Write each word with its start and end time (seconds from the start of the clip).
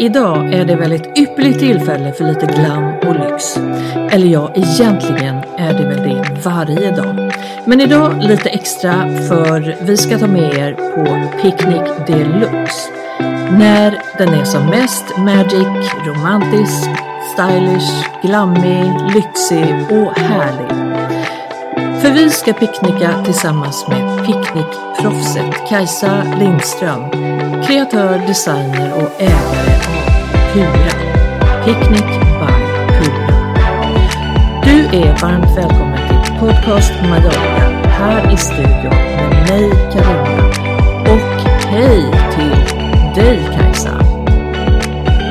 Idag 0.00 0.54
är 0.54 0.64
det 0.64 0.76
väl 0.76 0.92
ett 0.92 1.18
ypperligt 1.18 1.58
tillfälle 1.58 2.12
för 2.12 2.24
lite 2.24 2.46
glam 2.46 2.94
och 3.06 3.14
lyx. 3.14 3.56
Eller 4.10 4.26
ja, 4.26 4.52
egentligen 4.54 5.36
är 5.58 5.74
det 5.74 5.84
väl 5.84 6.02
det 6.02 6.42
varje 6.44 6.96
dag. 6.96 7.32
Men 7.64 7.80
idag 7.80 8.22
lite 8.22 8.48
extra 8.48 8.92
för 9.28 9.76
vi 9.82 9.96
ska 9.96 10.18
ta 10.18 10.26
med 10.26 10.54
er 10.54 10.72
på 10.72 11.36
Picnic 11.42 11.82
Deluxe. 12.06 12.90
När 13.50 14.02
den 14.18 14.28
är 14.28 14.44
som 14.44 14.66
mest 14.66 15.16
magic, 15.16 15.92
romantisk, 16.06 16.88
stylish, 17.32 18.22
glammig, 18.22 18.92
lyxig 19.14 19.74
och 19.90 20.18
härlig. 20.18 20.70
För 22.00 22.10
vi 22.10 22.30
ska 22.30 22.52
picknicka 22.52 23.24
tillsammans 23.24 23.88
med 23.88 24.26
picknickproffset 24.26 25.68
Kajsa 25.68 26.22
Lindström, 26.38 27.10
kreatör, 27.66 28.18
designer 28.26 28.92
och 28.94 29.20
ägare 29.20 29.74
av 29.88 30.52
Pura. 30.52 30.92
Picnic 31.64 32.18
by 32.40 32.54
Pura. 32.96 33.26
Du 34.64 34.98
är 34.98 35.20
varmt 35.22 35.56
välkommen 35.56 35.98
till 36.08 36.38
Podcast 36.40 36.92
Mallorca 37.08 37.88
här 37.88 38.32
i 38.32 38.36
studion 38.36 38.94
med 39.16 39.48
mig 39.48 39.70
Karina 39.92 40.46
och 41.12 41.42
hej 41.68 42.02
till 42.34 42.74
dig 43.14 43.40
Kajsa. 43.56 44.00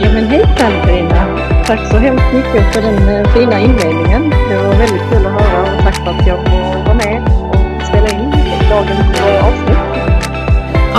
Ja 0.04 0.14
men 0.14 0.28
hej 0.28 0.46
Karina! 0.58 1.38
Tack 1.66 1.92
så 1.92 1.98
hemskt 1.98 2.34
mycket 2.34 2.74
för 2.74 2.82
den 2.82 3.10
eh, 3.10 3.34
fina 3.34 3.60
inledningen. 3.60 4.30
Det 4.30 4.58
var 4.58 4.76
väldigt 4.76 5.10
kul 5.12 5.26
att 5.26 5.42
höra 5.42 5.62
och 5.62 5.84
tack 5.84 5.96
för 5.96 6.12
att 6.12 6.28
jag 6.28 6.38
får 6.38 6.84
vara 6.86 6.94
med 6.94 7.24
och 7.52 7.88
spela 7.88 8.10
in 8.10 8.32
dagens 8.70 9.20
avsnitt. 9.42 9.69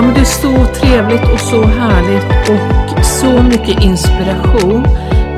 Ja 0.01 0.07
men 0.07 0.15
det 0.15 0.21
är 0.21 0.25
så 0.25 0.67
trevligt 0.81 1.33
och 1.33 1.41
så 1.41 1.63
härligt 1.63 2.49
och 2.51 3.05
så 3.05 3.43
mycket 3.43 3.85
inspiration. 3.85 4.85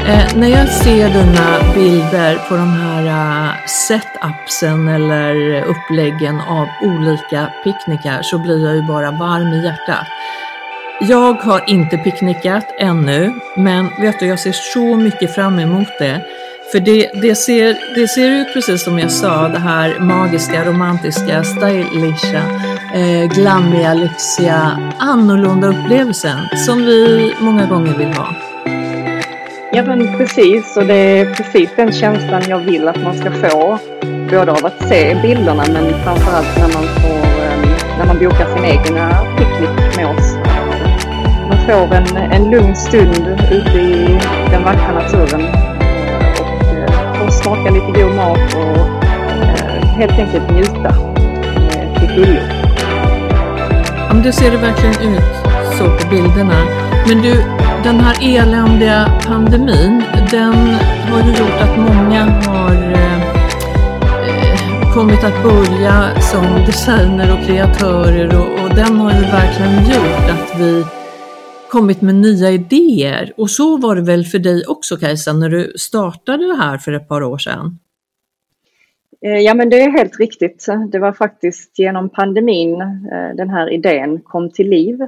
Eh, 0.06 0.36
när 0.36 0.48
jag 0.48 0.68
ser 0.68 1.08
dina 1.08 1.74
bilder 1.74 2.48
på 2.48 2.56
de 2.56 2.72
här 2.72 3.02
uh, 3.02 3.66
setupsen 3.66 4.88
eller 4.88 5.62
uppläggen 5.62 6.40
av 6.40 6.68
olika 6.82 7.50
picknickar 7.64 8.22
så 8.22 8.38
blir 8.38 8.66
jag 8.66 8.74
ju 8.74 8.82
bara 8.82 9.10
varm 9.10 9.52
i 9.52 9.64
hjärtat. 9.64 10.06
Jag 11.00 11.34
har 11.34 11.64
inte 11.66 11.98
picknickat 11.98 12.66
ännu, 12.78 13.32
men 13.56 13.88
vet 14.00 14.18
du, 14.18 14.26
jag 14.26 14.38
ser 14.38 14.52
så 14.52 14.96
mycket 14.96 15.34
fram 15.34 15.58
emot 15.58 15.88
det. 15.98 16.20
För 16.72 16.80
det, 16.80 17.10
det, 17.22 17.34
ser, 17.34 17.94
det 17.94 18.08
ser 18.08 18.30
ut 18.30 18.52
precis 18.52 18.84
som 18.84 18.98
jag 18.98 19.12
sa, 19.12 19.48
det 19.48 19.58
här 19.58 19.98
magiska, 20.00 20.64
romantiska, 20.64 21.44
stylisha, 21.44 22.42
eh, 22.94 23.28
glammiga, 23.28 23.94
lyxiga, 23.94 24.78
annorlunda 24.98 25.68
upplevelsen 25.68 26.38
som 26.66 26.78
vi 26.78 27.34
många 27.40 27.66
gånger 27.66 27.98
vill 27.98 28.12
ha. 28.12 28.26
Ja 29.72 29.82
men 29.82 30.18
precis, 30.18 30.76
och 30.76 30.86
det 30.86 30.94
är 30.94 31.34
precis 31.34 31.70
den 31.76 31.92
känslan 31.92 32.42
jag 32.48 32.58
vill 32.58 32.88
att 32.88 33.02
man 33.02 33.14
ska 33.14 33.30
få. 33.30 33.78
Både 34.30 34.52
av 34.52 34.66
att 34.66 34.88
se 34.88 35.16
bilderna 35.22 35.64
men 35.72 36.02
framförallt 36.04 36.58
när 36.58 36.68
man, 36.74 36.84
får, 37.02 37.26
eh, 37.42 37.98
när 37.98 38.06
man 38.06 38.18
bokar 38.18 38.54
sin 38.54 38.64
egna 38.64 39.10
picknick 39.36 39.96
med 39.96 40.06
oss 40.06 40.36
Man 41.48 41.66
får 41.66 41.94
en, 41.96 42.16
en 42.16 42.50
lugn 42.50 42.76
stund 42.76 43.38
ute 43.52 43.78
i 43.78 44.18
den 44.50 44.64
vackra 44.64 44.92
naturen 44.92 45.42
och 46.40 46.64
eh, 46.74 47.14
får 47.14 47.30
smaka 47.30 47.70
lite 47.70 48.00
god 48.00 48.14
mat 48.14 48.54
och 48.54 49.04
eh, 49.44 49.84
helt 49.84 50.18
enkelt 50.18 50.50
njuta 50.50 50.94
till 51.98 52.08
fullo. 52.08 52.51
Ja, 54.12 54.16
men 54.16 54.24
det 54.24 54.32
ser 54.32 54.50
det 54.50 54.56
verkligen 54.56 55.14
ut 55.14 55.34
så 55.78 55.84
på 55.84 56.10
bilderna. 56.10 56.64
Men 57.08 57.22
du, 57.22 57.34
den 57.84 58.00
här 58.00 58.16
eländiga 58.20 59.20
pandemin, 59.26 60.02
den 60.30 60.54
har 61.10 61.22
ju 61.22 61.28
gjort 61.28 61.60
att 61.60 61.78
många 61.78 62.24
har 62.24 62.92
eh, 62.92 63.18
kommit 64.94 65.24
att 65.24 65.42
börja 65.42 66.20
som 66.20 66.44
designer 66.66 67.32
och 67.32 67.46
kreatörer 67.46 68.36
och, 68.36 68.64
och 68.64 68.74
den 68.74 68.96
har 68.96 69.12
ju 69.12 69.20
verkligen 69.20 69.84
gjort 69.84 70.30
att 70.30 70.60
vi 70.60 70.84
kommit 71.70 72.00
med 72.00 72.14
nya 72.14 72.50
idéer. 72.50 73.32
Och 73.36 73.50
så 73.50 73.76
var 73.76 73.96
det 73.96 74.02
väl 74.02 74.24
för 74.24 74.38
dig 74.38 74.64
också 74.66 74.96
Kajsa, 74.96 75.32
när 75.32 75.48
du 75.48 75.72
startade 75.76 76.46
det 76.46 76.56
här 76.56 76.78
för 76.78 76.92
ett 76.92 77.08
par 77.08 77.22
år 77.22 77.38
sedan? 77.38 77.78
Eh, 79.24 79.38
ja 79.38 79.54
men 79.54 79.70
det 79.70 79.80
är 79.80 79.90
helt 79.90 80.20
riktigt. 80.20 80.66
Det 80.88 80.98
var 80.98 81.12
faktiskt 81.12 81.78
genom 81.78 82.08
pandemin 82.08 82.80
eh, 82.80 83.36
den 83.36 83.50
här 83.50 83.70
idén 83.70 84.20
kom 84.20 84.50
till 84.50 84.68
liv. 84.68 84.98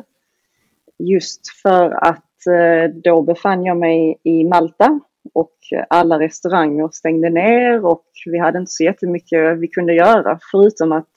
Just 0.98 1.48
för 1.62 1.90
att 1.90 2.46
eh, 2.46 2.94
då 3.04 3.22
befann 3.22 3.64
jag 3.64 3.76
mig 3.76 4.20
i 4.22 4.44
Malta 4.44 5.00
och 5.34 5.54
alla 5.88 6.18
restauranger 6.18 6.88
stängde 6.92 7.30
ner 7.30 7.84
och 7.84 8.06
vi 8.26 8.38
hade 8.38 8.58
inte 8.58 8.72
så 8.72 8.84
jättemycket 8.84 9.58
vi 9.58 9.68
kunde 9.68 9.94
göra 9.94 10.38
förutom 10.50 10.92
att 10.92 11.12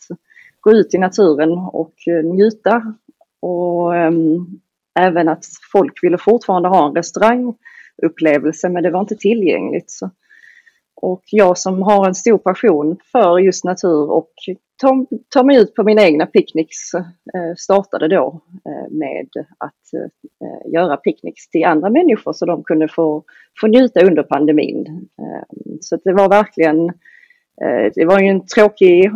gå 0.61 0.71
ut 0.71 0.93
i 0.93 0.97
naturen 0.97 1.51
och 1.51 1.93
njuta. 2.23 2.95
Och 3.39 3.95
äm, 3.95 4.45
även 4.99 5.29
att 5.29 5.45
folk 5.71 6.03
ville 6.03 6.17
fortfarande 6.17 6.69
ha 6.69 6.87
en 6.87 6.95
restaurangupplevelse 6.95 8.69
men 8.69 8.83
det 8.83 8.91
var 8.91 8.99
inte 8.99 9.15
tillgängligt. 9.15 9.91
Så. 9.91 10.09
Och 11.01 11.23
jag 11.25 11.57
som 11.57 11.81
har 11.81 12.07
en 12.07 12.15
stor 12.15 12.37
passion 12.37 12.97
för 13.11 13.39
just 13.39 13.63
natur 13.63 14.11
och 14.11 14.31
tar, 15.29 15.43
mig 15.43 15.57
ut 15.57 15.75
på 15.75 15.83
mina 15.83 16.01
egna 16.01 16.25
picknicks 16.25 16.93
eh, 16.93 17.55
startade 17.57 18.07
då 18.07 18.41
eh, 18.65 18.91
med 18.91 19.27
att 19.57 19.93
eh, 19.93 20.71
göra 20.73 20.97
picknicks 20.97 21.49
till 21.49 21.65
andra 21.65 21.89
människor 21.89 22.33
så 22.33 22.45
de 22.45 22.63
kunde 22.63 22.87
få, 22.87 23.23
få 23.61 23.67
njuta 23.67 24.05
under 24.05 24.23
pandemin. 24.23 25.07
Så 25.81 25.97
det 26.03 26.13
var 26.13 26.29
verkligen 26.29 26.91
det 27.95 28.05
var 28.05 28.19
ju 28.19 28.27
en 28.27 28.45
tråkig 28.45 29.11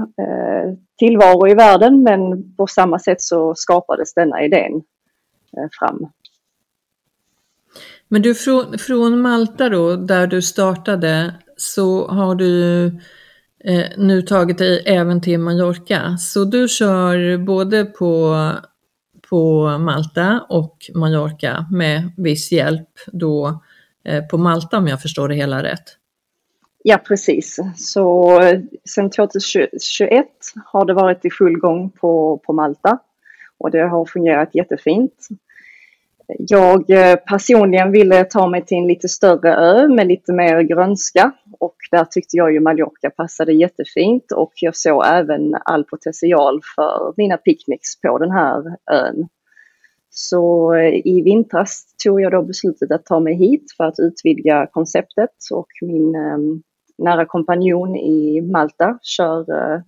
tillvaro 1.00 1.48
i 1.48 1.54
världen 1.54 2.04
men 2.04 2.54
på 2.56 2.68
samma 2.68 3.00
sätt 3.00 3.22
så 3.22 3.56
skapades 3.56 4.14
denna 4.14 4.44
idén 4.44 4.84
fram. 5.80 6.08
Men 8.08 8.22
du, 8.22 8.36
från, 8.36 8.78
från 8.78 9.22
Malta 9.22 9.70
då, 9.70 9.96
där 9.96 10.28
du 10.28 10.42
startade, 10.42 11.34
så 11.62 12.08
har 12.08 12.36
du 12.36 12.86
eh, 13.64 13.86
nu 13.98 14.22
tagit 14.22 14.58
dig 14.58 14.84
även 14.86 15.22
till 15.22 15.40
Mallorca. 15.40 16.18
Så 16.18 16.46
du 16.46 16.68
kör 16.68 17.38
både 17.38 17.86
på, 17.86 18.36
på 19.30 19.78
Malta 19.78 20.46
och 20.50 20.78
Mallorca 20.96 21.66
med 21.72 22.12
viss 22.18 22.52
hjälp 22.52 22.90
då 23.08 23.64
eh, 24.06 24.24
på 24.26 24.38
Malta 24.38 24.78
om 24.78 24.88
jag 24.88 25.02
förstår 25.02 25.30
det 25.30 25.36
hela 25.36 25.64
rätt. 25.64 25.98
Ja 26.84 26.98
precis, 26.98 27.60
så 27.78 28.40
sedan 28.86 29.10
2021 29.10 30.26
har 30.66 30.86
det 30.86 30.94
varit 30.94 31.26
i 31.26 31.30
full 31.30 31.60
gång 31.60 31.90
på, 31.90 32.42
på 32.46 32.54
Malta 32.54 33.00
och 33.58 33.72
det 33.72 33.88
har 33.88 34.06
fungerat 34.06 34.56
jättefint. 34.56 35.28
Jag 36.40 36.90
eh, 36.90 37.16
personligen 37.16 37.92
ville 37.92 38.24
ta 38.24 38.48
mig 38.48 38.66
till 38.66 38.78
en 38.78 38.88
lite 38.88 39.08
större 39.08 39.56
ö 39.56 39.88
med 39.88 40.08
lite 40.08 40.34
mer 40.34 40.62
grönska. 40.62 41.32
Och 41.60 41.76
där 41.92 42.06
tyckte 42.06 42.38
jag 42.38 42.54
ju 42.54 42.60
Mallorca 42.60 43.10
passade 43.10 43.54
jättefint. 43.54 44.32
Och 44.32 44.52
jag 44.56 44.76
såg 44.76 45.04
även 45.06 45.56
all 45.66 45.84
potential 45.84 46.62
för 46.76 47.14
mina 47.18 47.38
picknicks 47.38 48.02
på 48.02 48.18
den 48.18 48.32
här 48.32 48.64
ön. 48.92 49.28
Så 50.10 50.74
eh, 50.74 51.08
i 51.08 51.22
vintras 51.26 51.96
tog 52.04 52.22
jag 52.22 52.32
då 52.32 52.42
beslutet 52.44 52.92
att 52.92 53.06
ta 53.06 53.20
mig 53.20 53.36
hit 53.36 53.66
för 53.78 53.84
att 53.84 54.00
utvidga 54.00 54.68
konceptet. 54.72 55.36
Och 55.52 55.68
min 55.82 56.16
ehm, 56.16 56.62
nära 56.98 57.26
kompanjon 57.26 57.96
i 57.96 58.42
Malta 58.42 59.00
kör, 59.02 59.40
eh, 59.40 59.82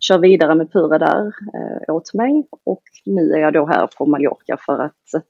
kör 0.00 0.18
vidare 0.18 0.54
med 0.54 0.72
Pura 0.72 0.98
där 0.98 1.26
eh, 1.26 1.94
åt 1.94 2.14
mig. 2.14 2.48
Och 2.64 2.82
nu 3.06 3.32
är 3.32 3.38
jag 3.38 3.52
då 3.52 3.66
här 3.66 3.88
på 3.98 4.06
Mallorca 4.06 4.56
för 4.66 4.78
att 4.78 5.22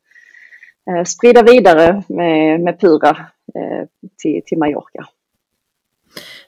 eh, 0.90 1.04
sprida 1.04 1.42
vidare 1.42 2.02
med, 2.08 2.60
med 2.60 2.80
Pura 2.80 3.10
eh, 3.54 3.86
till, 4.22 4.42
till 4.46 4.58
Mallorca. 4.58 5.06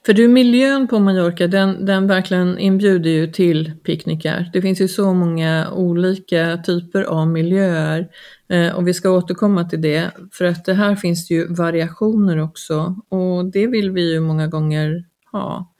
För 0.06 0.12
du, 0.12 0.28
miljön 0.28 0.88
på 0.88 0.98
Mallorca, 0.98 1.46
den, 1.46 1.86
den 1.86 2.06
verkligen 2.06 2.58
inbjuder 2.58 3.10
ju 3.10 3.26
till 3.26 3.72
picknickar. 3.84 4.50
Det 4.52 4.62
finns 4.62 4.80
ju 4.80 4.88
så 4.88 5.14
många 5.14 5.70
olika 5.72 6.56
typer 6.56 7.02
av 7.02 7.28
miljöer 7.28 8.08
eh, 8.48 8.76
och 8.76 8.88
vi 8.88 8.94
ska 8.94 9.10
återkomma 9.10 9.64
till 9.64 9.82
det. 9.82 10.10
För 10.32 10.44
att 10.44 10.64
det 10.64 10.74
här 10.74 10.96
finns 10.96 11.30
ju 11.30 11.54
variationer 11.54 12.38
också 12.38 12.96
och 13.08 13.44
det 13.44 13.66
vill 13.66 13.90
vi 13.90 14.12
ju 14.12 14.20
många 14.20 14.46
gånger 14.46 15.04
ha. 15.32 15.74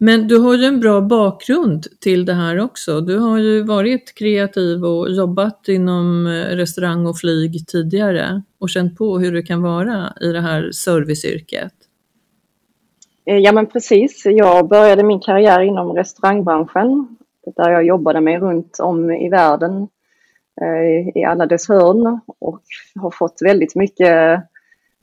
Men 0.00 0.28
du 0.28 0.38
har 0.38 0.56
ju 0.56 0.64
en 0.64 0.80
bra 0.80 1.00
bakgrund 1.00 1.86
till 2.00 2.24
det 2.24 2.34
här 2.34 2.60
också. 2.60 3.00
Du 3.00 3.18
har 3.18 3.38
ju 3.38 3.62
varit 3.62 4.14
kreativ 4.14 4.84
och 4.84 5.10
jobbat 5.10 5.68
inom 5.68 6.26
eh, 6.26 6.56
restaurang 6.56 7.06
och 7.06 7.18
flyg 7.18 7.66
tidigare 7.66 8.42
och 8.58 8.70
känt 8.70 8.98
på 8.98 9.18
hur 9.18 9.32
det 9.32 9.42
kan 9.42 9.62
vara 9.62 10.12
i 10.20 10.32
det 10.32 10.40
här 10.40 10.70
serviceyrket. 10.72 11.72
Eh, 13.26 13.36
ja 13.36 13.52
men 13.52 13.66
precis. 13.66 14.22
Jag 14.24 14.68
började 14.68 15.02
min 15.02 15.20
karriär 15.20 15.60
inom 15.60 15.92
restaurangbranschen 15.92 17.16
där 17.56 17.70
jag 17.70 17.84
jobbade 17.84 18.20
mig 18.20 18.38
runt 18.38 18.78
om 18.80 19.10
i 19.10 19.28
världen 19.28 19.88
eh, 20.60 21.20
i 21.20 21.24
alla 21.24 21.46
dess 21.46 21.68
hörn 21.68 22.20
och 22.38 22.62
har 22.94 23.10
fått 23.10 23.38
väldigt 23.44 23.74
mycket 23.74 24.40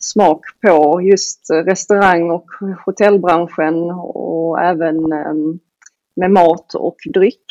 smak 0.06 0.42
på 0.62 1.02
just 1.02 1.50
restaurang 1.50 2.32
och 2.32 2.46
hotellbranschen 2.86 3.92
och 3.92 4.62
även 4.62 5.12
ehm, 5.14 5.60
med 6.16 6.32
mat 6.32 6.74
och 6.74 6.98
dryck. 7.14 7.46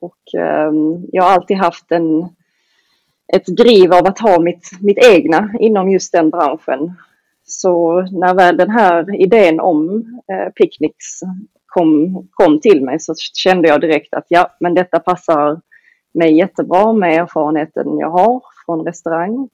Och 0.00 0.40
ehm, 0.40 1.06
jag 1.12 1.22
har 1.22 1.30
alltid 1.30 1.56
haft 1.56 1.92
en, 1.92 2.28
ett 3.32 3.46
driv 3.46 3.92
av 3.92 4.06
att 4.06 4.18
ha 4.18 4.40
mitt, 4.40 4.70
mitt 4.80 4.98
egna 5.04 5.50
inom 5.58 5.90
just 5.90 6.12
den 6.12 6.30
branschen. 6.30 6.94
Så 7.46 8.00
när 8.00 8.34
väl 8.34 8.56
den 8.56 8.70
här 8.70 9.22
idén 9.22 9.60
om 9.60 10.04
eh, 10.32 10.52
picknicks 10.52 11.20
kom, 11.66 12.22
kom 12.30 12.60
till 12.60 12.84
mig 12.84 13.00
så 13.00 13.14
kände 13.34 13.68
jag 13.68 13.80
direkt 13.80 14.14
att 14.14 14.26
ja, 14.28 14.56
men 14.60 14.74
detta 14.74 15.00
passar 15.00 15.60
mig 16.14 16.38
jättebra 16.38 16.92
med 16.92 17.22
erfarenheten 17.22 17.98
jag 17.98 18.10
har 18.10 18.42
från 18.66 18.84
restaurang. 18.84 19.48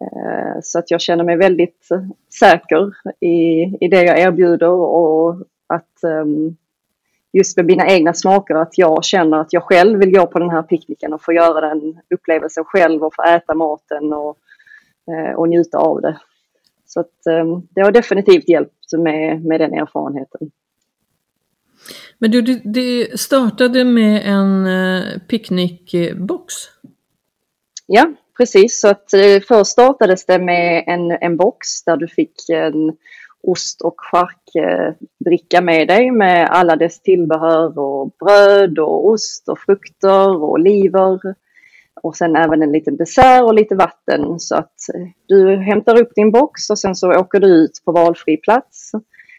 Eh, 0.00 0.60
så 0.62 0.78
att 0.78 0.90
jag 0.90 1.00
känner 1.00 1.24
mig 1.24 1.36
väldigt 1.36 1.88
säker 2.38 2.92
i, 3.20 3.62
i 3.84 3.88
det 3.88 4.02
jag 4.02 4.18
erbjuder 4.18 4.70
och 4.70 5.36
att 5.66 5.98
um, 6.02 6.56
just 7.32 7.56
med 7.56 7.66
mina 7.66 7.88
egna 7.88 8.14
smaker 8.14 8.54
att 8.54 8.78
jag 8.78 9.04
känner 9.04 9.40
att 9.40 9.52
jag 9.52 9.62
själv 9.62 9.98
vill 9.98 10.12
gå 10.12 10.26
på 10.26 10.38
den 10.38 10.50
här 10.50 10.62
picknicken 10.62 11.12
och 11.12 11.22
få 11.22 11.32
göra 11.32 11.68
den 11.68 12.00
upplevelsen 12.14 12.64
själv 12.64 13.02
och 13.02 13.14
få 13.14 13.22
äta 13.22 13.54
maten 13.54 14.12
och, 14.12 14.38
eh, 15.12 15.34
och 15.34 15.48
njuta 15.48 15.78
av 15.78 16.00
det. 16.00 16.20
Så 16.86 17.00
att, 17.00 17.26
um, 17.26 17.68
det 17.70 17.80
har 17.80 17.92
definitivt 17.92 18.48
hjälpt 18.48 18.92
med, 18.98 19.44
med 19.44 19.60
den 19.60 19.74
erfarenheten. 19.74 20.50
Men 22.18 22.30
du, 22.30 22.42
det 22.64 23.20
startade 23.20 23.84
med 23.84 24.22
en 24.24 24.66
eh, 24.66 25.18
picknickbox? 25.28 26.54
Ja, 27.86 28.12
precis. 28.40 28.80
Så 28.80 28.88
att 28.88 29.12
eh, 29.12 29.40
först 29.48 29.70
startades 29.70 30.26
det 30.26 30.38
med 30.38 30.84
en, 30.86 31.10
en 31.10 31.36
box 31.36 31.84
där 31.84 31.96
du 31.96 32.08
fick 32.08 32.48
en 32.48 32.96
ost 33.42 33.82
och 33.82 33.94
charkbricka 33.96 35.56
eh, 35.56 35.62
med 35.62 35.88
dig 35.88 36.10
med 36.10 36.48
alla 36.50 36.76
dess 36.76 37.00
tillbehör 37.00 37.78
och 37.78 38.10
bröd 38.20 38.78
och 38.78 39.08
ost 39.08 39.48
och 39.48 39.58
frukter 39.58 40.42
och 40.42 40.50
oliver. 40.50 41.20
Och 42.02 42.16
sen 42.16 42.36
även 42.36 42.62
en 42.62 42.72
liten 42.72 42.96
dessert 42.96 43.42
och 43.42 43.54
lite 43.54 43.74
vatten 43.74 44.40
så 44.40 44.56
att 44.56 44.74
eh, 44.94 45.08
du 45.26 45.56
hämtar 45.56 46.00
upp 46.00 46.14
din 46.14 46.30
box 46.30 46.70
och 46.70 46.78
sen 46.78 46.94
så 46.94 47.12
åker 47.12 47.40
du 47.40 47.46
ut 47.46 47.82
på 47.84 47.92
valfri 47.92 48.36
plats 48.36 48.92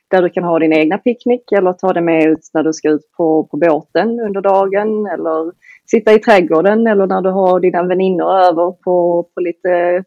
där 0.08 0.22
du 0.22 0.30
kan 0.30 0.44
ha 0.44 0.60
din 0.60 0.74
egna 0.74 0.98
picknick 0.98 1.52
eller 1.52 1.74
ta 1.74 1.94
det 1.94 2.02
med 2.02 2.26
ut 2.26 2.50
när 2.54 2.64
du 2.64 2.74
ska 2.74 2.90
ut 2.90 3.12
på, 3.18 3.44
på 3.44 3.58
båten 3.58 4.20
under 4.20 4.42
dagen 4.42 5.08
eller 5.08 5.52
sitta 5.92 6.14
i 6.14 6.20
trädgården 6.20 6.88
eller 6.88 7.08
när 7.08 7.22
du 7.22 7.30
har 7.30 7.60
dina 7.60 7.84
väninnor 7.84 8.32
över 8.32 8.72
på, 8.72 9.28
på, 9.34 9.42
lite, 9.42 10.04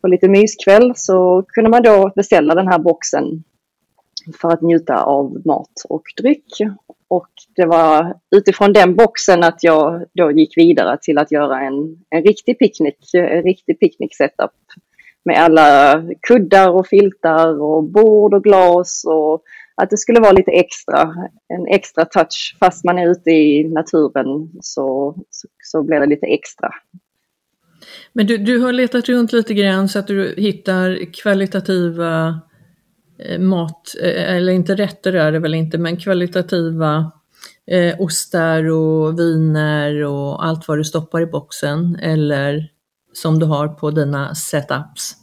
på 0.00 0.08
lite 0.08 0.28
myskväll 0.28 0.92
så 0.96 1.44
kunde 1.48 1.70
man 1.70 1.82
då 1.82 2.12
beställa 2.16 2.54
den 2.54 2.68
här 2.68 2.78
boxen 2.78 3.44
för 4.40 4.48
att 4.48 4.62
njuta 4.62 5.02
av 5.02 5.42
mat 5.46 5.72
och 5.88 6.02
dryck. 6.20 6.48
Och 7.08 7.30
det 7.56 7.66
var 7.66 8.14
utifrån 8.36 8.72
den 8.72 8.94
boxen 8.94 9.42
att 9.42 9.64
jag 9.64 10.04
då 10.12 10.30
gick 10.30 10.56
vidare 10.56 10.98
till 11.02 11.18
att 11.18 11.32
göra 11.32 11.60
en, 11.60 12.04
en 12.10 12.22
riktig 12.22 12.58
picknick, 12.58 13.14
en 13.14 13.42
riktig 13.42 13.80
picknick-setup 13.80 14.50
med 15.24 15.42
alla 15.42 16.02
kuddar 16.28 16.70
och 16.70 16.86
filtar 16.86 17.62
och 17.62 17.84
bord 17.84 18.34
och 18.34 18.44
glas 18.44 19.04
och 19.06 19.42
att 19.74 19.90
det 19.90 19.96
skulle 19.96 20.20
vara 20.20 20.32
lite 20.32 20.50
extra, 20.50 21.14
en 21.48 21.66
extra 21.66 22.04
touch. 22.04 22.56
Fast 22.60 22.84
man 22.84 22.98
är 22.98 23.10
ute 23.10 23.30
i 23.30 23.68
naturen 23.68 24.50
så, 24.60 25.16
så, 25.30 25.48
så 25.62 25.82
blir 25.82 26.00
det 26.00 26.06
lite 26.06 26.26
extra. 26.26 26.70
Men 28.12 28.26
du, 28.26 28.38
du 28.38 28.58
har 28.58 28.72
letat 28.72 29.08
runt 29.08 29.32
lite 29.32 29.54
grann 29.54 29.88
så 29.88 29.98
att 29.98 30.06
du 30.06 30.34
hittar 30.36 31.12
kvalitativa 31.22 32.40
eh, 33.18 33.38
mat, 33.38 33.94
eh, 34.02 34.34
eller 34.36 34.52
inte 34.52 34.74
rätter 34.74 35.12
är 35.12 35.32
det 35.32 35.38
väl 35.38 35.54
inte, 35.54 35.78
men 35.78 35.96
kvalitativa 35.96 37.12
eh, 37.66 38.00
ostar 38.00 38.70
och 38.70 39.18
viner 39.18 40.04
och 40.04 40.44
allt 40.44 40.68
vad 40.68 40.78
du 40.78 40.84
stoppar 40.84 41.20
i 41.20 41.26
boxen 41.26 41.96
eller 41.96 42.68
som 43.12 43.38
du 43.38 43.46
har 43.46 43.68
på 43.68 43.90
dina 43.90 44.34
setups. 44.34 45.21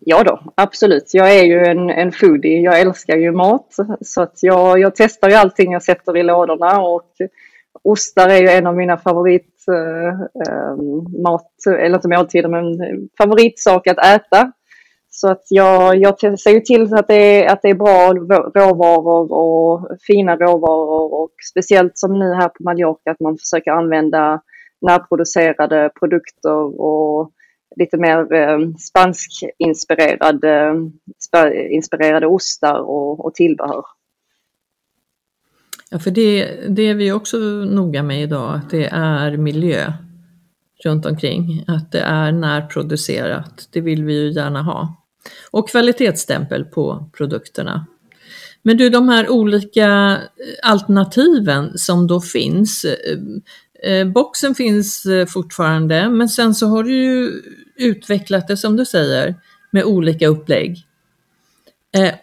Ja 0.00 0.24
då, 0.24 0.40
absolut. 0.54 1.14
Jag 1.14 1.38
är 1.38 1.44
ju 1.44 1.64
en, 1.64 1.90
en 1.90 2.12
foodie. 2.12 2.60
Jag 2.60 2.80
älskar 2.80 3.16
ju 3.16 3.32
mat. 3.32 3.76
Så 4.00 4.22
att 4.22 4.38
jag, 4.42 4.78
jag 4.78 4.92
testar 4.96 5.28
ju 5.28 5.34
allting 5.34 5.72
jag 5.72 5.82
sätter 5.82 6.16
i 6.16 6.22
lådorna 6.22 6.80
och 6.80 7.10
ostar 7.82 8.28
är 8.28 8.40
ju 8.40 8.48
en 8.48 8.66
av 8.66 8.76
mina 8.76 8.96
favorit 8.96 9.64
äh, 9.68 10.76
mat, 11.22 11.52
eller 11.66 11.94
inte 11.94 12.08
måltider, 12.08 12.48
men 12.48 12.64
favoritsak 13.18 13.86
att 13.86 14.04
äta. 14.04 14.52
Så 15.12 15.30
att 15.30 15.42
jag, 15.48 15.96
jag 15.96 16.40
ser 16.40 16.50
ju 16.50 16.60
till 16.60 16.94
att 16.94 17.08
det, 17.08 17.14
är, 17.14 17.52
att 17.52 17.62
det 17.62 17.68
är 17.68 17.74
bra 17.74 18.12
råvaror 18.54 19.32
och 19.32 19.98
fina 20.06 20.36
råvaror 20.36 21.14
och 21.14 21.30
speciellt 21.50 21.98
som 21.98 22.18
nu 22.18 22.34
här 22.34 22.48
på 22.48 22.62
Mallorca 22.62 23.10
att 23.10 23.20
man 23.20 23.38
försöker 23.38 23.70
använda 23.70 24.40
närproducerade 24.80 25.90
produkter 26.00 26.80
och 26.80 27.32
lite 27.76 27.96
mer 27.96 28.32
eh, 28.32 28.58
spanskinspirerade 28.78 30.50
eh, 31.36 31.74
inspirerade 31.74 32.26
ostar 32.26 32.80
och, 32.80 33.24
och 33.24 33.34
tillbehör. 33.34 33.84
Ja, 35.90 35.98
för 35.98 36.10
det, 36.10 36.56
det 36.68 36.82
är 36.82 36.94
vi 36.94 37.12
också 37.12 37.36
noga 37.64 38.02
med 38.02 38.22
idag, 38.22 38.54
att 38.54 38.70
det 38.70 38.88
är 38.92 39.36
miljö 39.36 39.92
runt 40.84 41.06
omkring, 41.06 41.64
att 41.66 41.92
det 41.92 42.00
är 42.00 42.32
närproducerat, 42.32 43.68
det 43.72 43.80
vill 43.80 44.04
vi 44.04 44.14
ju 44.14 44.32
gärna 44.32 44.62
ha. 44.62 44.96
Och 45.50 45.68
kvalitetsstämpel 45.68 46.64
på 46.64 47.10
produkterna. 47.16 47.86
Men 48.62 48.76
du, 48.76 48.90
de 48.90 49.08
här 49.08 49.28
olika 49.28 50.10
eh, 50.10 50.70
alternativen 50.70 51.78
som 51.78 52.06
då 52.06 52.20
finns, 52.20 52.84
eh, 52.84 53.18
eh, 53.82 54.06
boxen 54.06 54.54
finns 54.54 55.06
eh, 55.06 55.26
fortfarande, 55.26 56.10
men 56.10 56.28
sen 56.28 56.54
så 56.54 56.66
har 56.66 56.82
du 56.82 56.96
ju 56.96 57.42
utvecklat 57.76 58.48
det 58.48 58.56
som 58.56 58.76
du 58.76 58.86
säger 58.86 59.34
med 59.70 59.84
olika 59.84 60.26
upplägg. 60.26 60.86
Eh, 61.96 62.14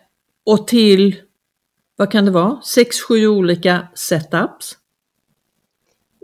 och 0.45 0.67
till, 0.67 1.15
vad 1.95 2.11
kan 2.11 2.25
det 2.25 2.31
vara, 2.31 2.61
sex, 2.61 3.01
sju 3.01 3.27
olika 3.27 3.87
setups? 3.93 4.77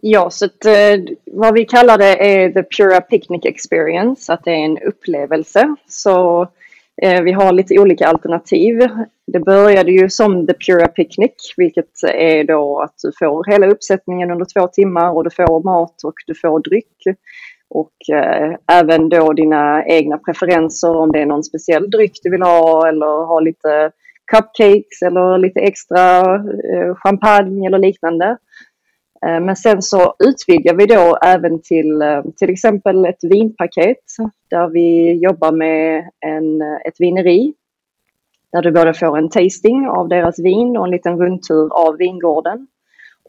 Ja, 0.05 0.29
så 0.29 0.45
att, 0.45 0.65
eh, 0.65 1.15
vad 1.25 1.53
vi 1.53 1.65
kallar 1.65 1.97
det 1.97 2.25
är 2.25 2.49
the 2.49 2.63
Pura 2.63 3.01
Picnic 3.01 3.45
Experience, 3.45 4.33
att 4.33 4.43
det 4.43 4.51
är 4.51 4.65
en 4.65 4.77
upplevelse. 4.77 5.75
Så 5.87 6.47
Eh, 7.01 7.21
vi 7.21 7.31
har 7.31 7.51
lite 7.51 7.79
olika 7.79 8.07
alternativ. 8.07 8.79
Det 9.27 9.39
började 9.39 9.91
ju 9.91 10.09
som 10.09 10.47
The 10.47 10.53
Pura 10.53 10.87
Picnic, 10.87 11.53
vilket 11.57 12.03
är 12.13 12.43
då 12.43 12.79
att 12.79 12.95
du 13.03 13.11
får 13.19 13.51
hela 13.51 13.67
uppsättningen 13.67 14.31
under 14.31 14.45
två 14.45 14.67
timmar 14.67 15.11
och 15.11 15.23
du 15.23 15.29
får 15.29 15.63
mat 15.63 16.03
och 16.03 16.13
du 16.27 16.35
får 16.35 16.59
dryck. 16.59 17.17
Och 17.69 18.15
eh, 18.15 18.55
även 18.71 19.09
då 19.09 19.33
dina 19.33 19.85
egna 19.85 20.17
preferenser 20.17 20.95
om 20.95 21.11
det 21.11 21.21
är 21.21 21.25
någon 21.25 21.43
speciell 21.43 21.89
dryck 21.89 22.19
du 22.23 22.31
vill 22.31 22.41
ha 22.41 22.87
eller 22.87 23.25
ha 23.25 23.39
lite 23.39 23.91
cupcakes 24.31 25.01
eller 25.05 25.37
lite 25.37 25.59
extra 25.59 26.35
eh, 26.35 26.95
champagne 26.95 27.67
eller 27.67 27.79
liknande. 27.79 28.37
Eh, 29.25 29.39
men 29.39 29.55
sen 29.55 29.81
så 29.81 30.15
utvidgar 30.19 30.73
vi 30.73 30.85
då 30.85 31.17
även 31.25 31.61
till 31.61 32.01
eh, 32.01 32.21
till 32.37 32.49
exempel 32.49 33.05
ett 33.05 33.23
vinpaket 33.23 33.97
där 34.49 34.67
vi 34.67 35.13
jobbar 35.13 35.51
med 35.51 36.09
en, 36.19 36.61
ett 36.61 36.99
vineri 36.99 37.53
där 38.51 38.61
du 38.61 38.71
både 38.71 38.93
får 38.93 39.17
en 39.17 39.29
tasting 39.29 39.87
av 39.87 40.09
deras 40.09 40.39
vin 40.39 40.77
och 40.77 40.85
en 40.85 40.91
liten 40.91 41.17
rundtur 41.17 41.73
av 41.73 41.97
vingården. 41.97 42.67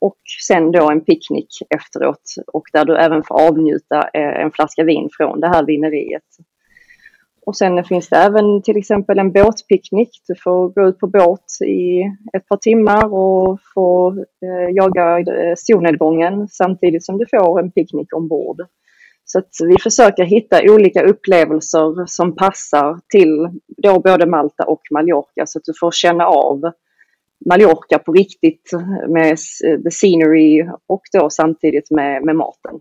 Och 0.01 0.19
sen 0.47 0.73
då 0.73 0.91
en 0.91 1.01
picknick 1.01 1.49
efteråt 1.75 2.35
och 2.47 2.65
där 2.73 2.85
du 2.85 2.97
även 2.97 3.23
får 3.23 3.41
avnjuta 3.49 4.09
eh, 4.15 4.45
en 4.45 4.51
flaska 4.51 4.85
vin 4.85 5.09
från 5.13 5.41
det 5.41 5.49
här 5.49 5.65
vineriet. 5.65 6.23
Och 7.47 7.57
sen 7.57 7.85
finns 7.85 8.09
det 8.09 8.17
även 8.17 8.63
till 8.63 8.77
exempel 8.77 9.19
en 9.19 9.33
båtpicknick. 9.33 10.11
Du 10.29 10.35
får 10.45 10.69
gå 10.69 10.89
ut 10.89 10.99
på 10.99 11.07
båt 11.07 11.45
i 11.67 12.03
ett 12.37 12.49
par 12.49 12.57
timmar 12.57 13.15
och 13.15 13.59
få 13.75 14.11
eh, 14.19 14.75
jaga 14.75 15.19
eh, 15.19 15.55
solnedgången 15.57 16.49
samtidigt 16.49 17.05
som 17.05 17.19
du 17.19 17.27
får 17.31 17.61
en 17.61 17.71
picknick 17.71 18.17
ombord. 18.17 18.61
Så 19.25 19.39
att 19.39 19.51
vi 19.69 19.79
försöker 19.83 20.25
hitta 20.25 20.73
olika 20.73 21.03
upplevelser 21.03 22.07
som 22.07 22.37
passar 22.37 23.01
till 23.09 23.49
då 23.83 24.01
både 24.01 24.27
Malta 24.27 24.65
och 24.65 24.83
Mallorca 24.91 25.47
så 25.47 25.59
att 25.59 25.65
du 25.65 25.73
får 25.81 25.91
känna 25.91 26.27
av 26.27 26.61
Mallorca 27.49 27.99
på 27.99 28.13
riktigt 28.13 28.71
med 29.09 29.37
the 29.85 29.91
scenery 29.91 30.69
och 30.87 31.03
då 31.13 31.31
samtidigt 31.31 31.91
med, 31.91 32.25
med 32.25 32.37
maten. 32.37 32.81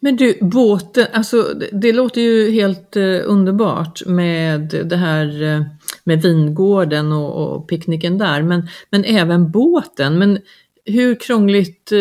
Men 0.00 0.16
du, 0.16 0.38
båten, 0.40 1.06
alltså 1.12 1.54
det 1.72 1.92
låter 1.92 2.20
ju 2.20 2.50
helt 2.50 2.96
eh, 2.96 3.20
underbart 3.24 4.06
med 4.06 4.60
det 4.84 4.96
här 4.96 5.42
eh, 5.42 5.62
med 6.04 6.22
vingården 6.22 7.12
och, 7.12 7.56
och 7.56 7.68
picknicken 7.68 8.18
där, 8.18 8.42
men, 8.42 8.68
men 8.90 9.04
även 9.04 9.50
båten. 9.50 10.18
Men 10.18 10.38
hur 10.84 11.14
krångligt 11.14 11.92
eh, 11.92 11.98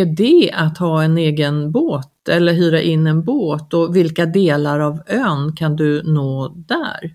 är 0.00 0.04
det 0.16 0.50
att 0.54 0.78
ha 0.78 1.02
en 1.02 1.18
egen 1.18 1.72
båt 1.72 2.28
eller 2.28 2.52
hyra 2.52 2.80
in 2.80 3.06
en 3.06 3.24
båt 3.24 3.74
och 3.74 3.96
vilka 3.96 4.26
delar 4.26 4.80
av 4.80 5.00
ön 5.06 5.56
kan 5.56 5.76
du 5.76 6.02
nå 6.02 6.48
där? 6.68 7.14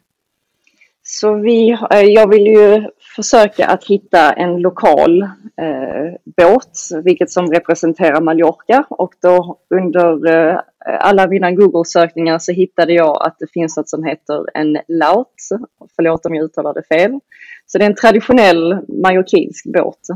Så 1.12 1.36
vi, 1.36 1.78
eh, 1.92 2.02
jag 2.02 2.30
vill 2.30 2.48
ju 2.48 2.90
försöka 3.16 3.68
att 3.68 3.84
hitta 3.84 4.34
en 4.34 4.62
lokal 4.62 5.22
eh, 5.22 6.14
båt, 6.38 6.72
vilket 7.04 7.32
som 7.32 7.52
representerar 7.52 8.22
Mallorca. 8.22 8.86
Och 8.90 9.14
då 9.22 9.60
under 9.70 10.28
eh, 10.28 10.60
alla 11.00 11.28
mina 11.28 11.52
Google-sökningar 11.52 12.40
så 12.40 12.52
hittade 12.52 12.94
jag 12.94 13.24
att 13.28 13.36
det 13.40 13.52
finns 13.54 13.78
något 13.78 13.90
som 13.90 14.04
heter 14.04 14.46
en 14.54 14.78
laut. 14.88 15.34
Förlåt 15.96 16.26
om 16.26 16.36
jag 16.36 16.46
uttalar 16.46 16.74
det 16.74 16.84
fel. 16.84 17.20
Så 17.66 17.78
det 17.78 17.84
är 17.84 17.90
en 17.90 17.96
traditionell 17.96 18.78
mallorquinsk 19.04 19.66
båt. 19.66 20.08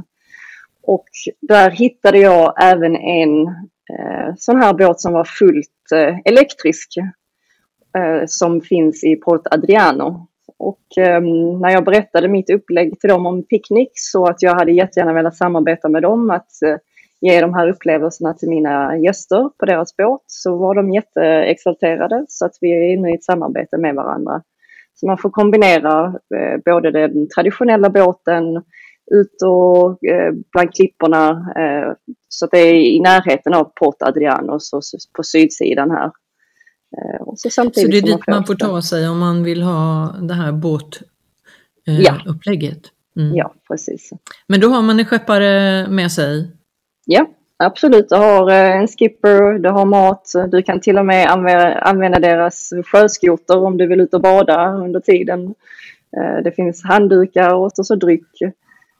Och 0.84 1.10
där 1.42 1.72
hittade 1.72 2.18
jag 2.18 2.54
även 2.62 2.96
en 2.96 3.48
eh, 4.00 4.34
sån 4.38 4.62
här 4.62 4.74
båt 4.74 5.00
som 5.00 5.14
var 5.14 5.26
fullt 5.26 5.92
eh, 5.96 6.18
elektrisk. 6.26 6.98
Eh, 7.98 8.24
som 8.28 8.62
finns 8.62 9.04
i 9.04 9.16
Port 9.16 9.48
Adriano 9.52 10.28
och 10.64 11.08
um, 11.18 11.60
när 11.60 11.70
jag 11.70 11.86
berättade 11.86 12.28
mitt 12.28 12.50
upplägg 12.50 13.00
till 13.00 13.10
dem 13.10 13.26
om 13.26 13.44
picknick 13.44 13.92
så 13.94 14.26
att 14.26 14.42
jag 14.42 14.56
hade 14.56 14.72
jättegärna 14.72 15.14
velat 15.14 15.36
samarbeta 15.36 15.90
med 15.90 16.02
dem 16.02 16.30
att 16.30 16.50
uh, 16.66 16.76
ge 17.22 17.42
de 17.42 17.54
här 17.54 17.70
upplevelserna 17.70 18.34
till 18.34 18.50
mina 18.50 18.98
gäster 18.98 19.50
på 19.60 19.66
deras 19.66 19.98
båt 19.98 20.24
så 20.28 20.58
var 20.58 20.76
de 20.76 20.94
jätteexalterade 20.94 22.26
så 22.28 22.46
att 22.46 22.58
vi 22.62 22.72
är 22.72 22.94
inne 22.94 23.12
i 23.12 23.16
ett 23.16 23.24
samarbete 23.24 23.78
med 23.78 23.96
varandra. 23.96 24.42
Så 24.94 25.08
man 25.08 25.18
får 25.18 25.30
kombinera 25.30 26.08
uh, 26.08 26.58
både 26.66 26.92
den 26.92 27.30
traditionella 27.36 27.90
båten 27.90 28.56
ut 29.12 29.42
och 29.46 29.90
uh, 29.90 30.32
bland 30.52 30.74
klipporna 30.76 31.46
så 32.28 32.46
att 32.46 32.52
det 32.52 32.60
är 32.60 32.74
i 32.74 33.00
närheten 33.00 33.54
av 33.54 33.64
Port 33.64 34.02
Adriano 34.02 34.60
så, 34.60 34.82
på 35.18 35.24
sydsidan 35.24 35.92
här. 35.92 36.12
Eh, 36.98 37.26
så, 37.36 37.50
så, 37.50 37.64
det 37.64 37.82
är 37.82 38.02
dit 38.02 38.28
man 38.28 38.46
får 38.46 38.56
ta 38.56 38.82
sig 38.82 39.10
om 39.10 39.20
man 39.20 39.44
vill 39.44 39.62
ha 39.62 40.16
det 40.22 40.34
här 40.34 40.52
båtupplägget? 40.52 42.82
Eh, 43.18 43.24
mm. 43.24 43.36
Ja, 43.36 43.54
precis. 43.68 44.10
Men 44.48 44.60
då 44.60 44.68
har 44.68 44.82
man 44.82 45.00
en 45.00 45.06
skeppare 45.06 45.88
med 45.88 46.12
sig? 46.12 46.52
Ja, 47.06 47.26
absolut. 47.58 48.10
Du 48.10 48.16
har 48.16 48.50
eh, 48.50 48.78
en 48.78 48.88
skipper, 48.88 49.60
du 49.60 49.70
har 49.70 49.86
mat, 49.86 50.32
du 50.52 50.64
kan 50.64 50.80
till 50.80 50.98
och 50.98 51.06
med 51.06 51.32
använda 51.82 52.20
deras 52.20 52.74
sjöskoter 52.86 53.58
om 53.58 53.78
du 53.78 53.88
vill 53.88 54.02
ut 54.02 54.14
och 54.14 54.22
bada 54.22 54.74
under 54.74 55.00
tiden. 55.00 55.56
Det 56.44 56.52
finns 56.52 56.84
handdukar 56.84 57.54
och 57.54 57.72
så 57.76 57.96
dryck. 57.96 58.40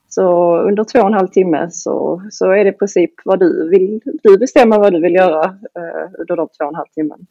Så 0.08 0.56
under 0.60 0.84
två 0.84 1.00
och 1.00 1.06
en 1.06 1.14
halv 1.14 1.28
timme 1.28 1.70
så, 1.70 2.22
så 2.30 2.50
är 2.50 2.64
det 2.64 2.70
i 2.70 2.72
princip 2.72 3.12
vad 3.24 3.38
du 3.38 3.68
vill. 3.68 4.00
Du 4.22 4.38
bestämmer 4.38 4.78
vad 4.78 4.92
du 4.92 5.00
vill 5.00 5.14
göra 5.14 5.58
under 6.18 6.36
de 6.36 6.48
två 6.48 6.64
och 6.64 6.68
en 6.68 6.74
halv 6.74 6.88
timmen. 6.94 7.26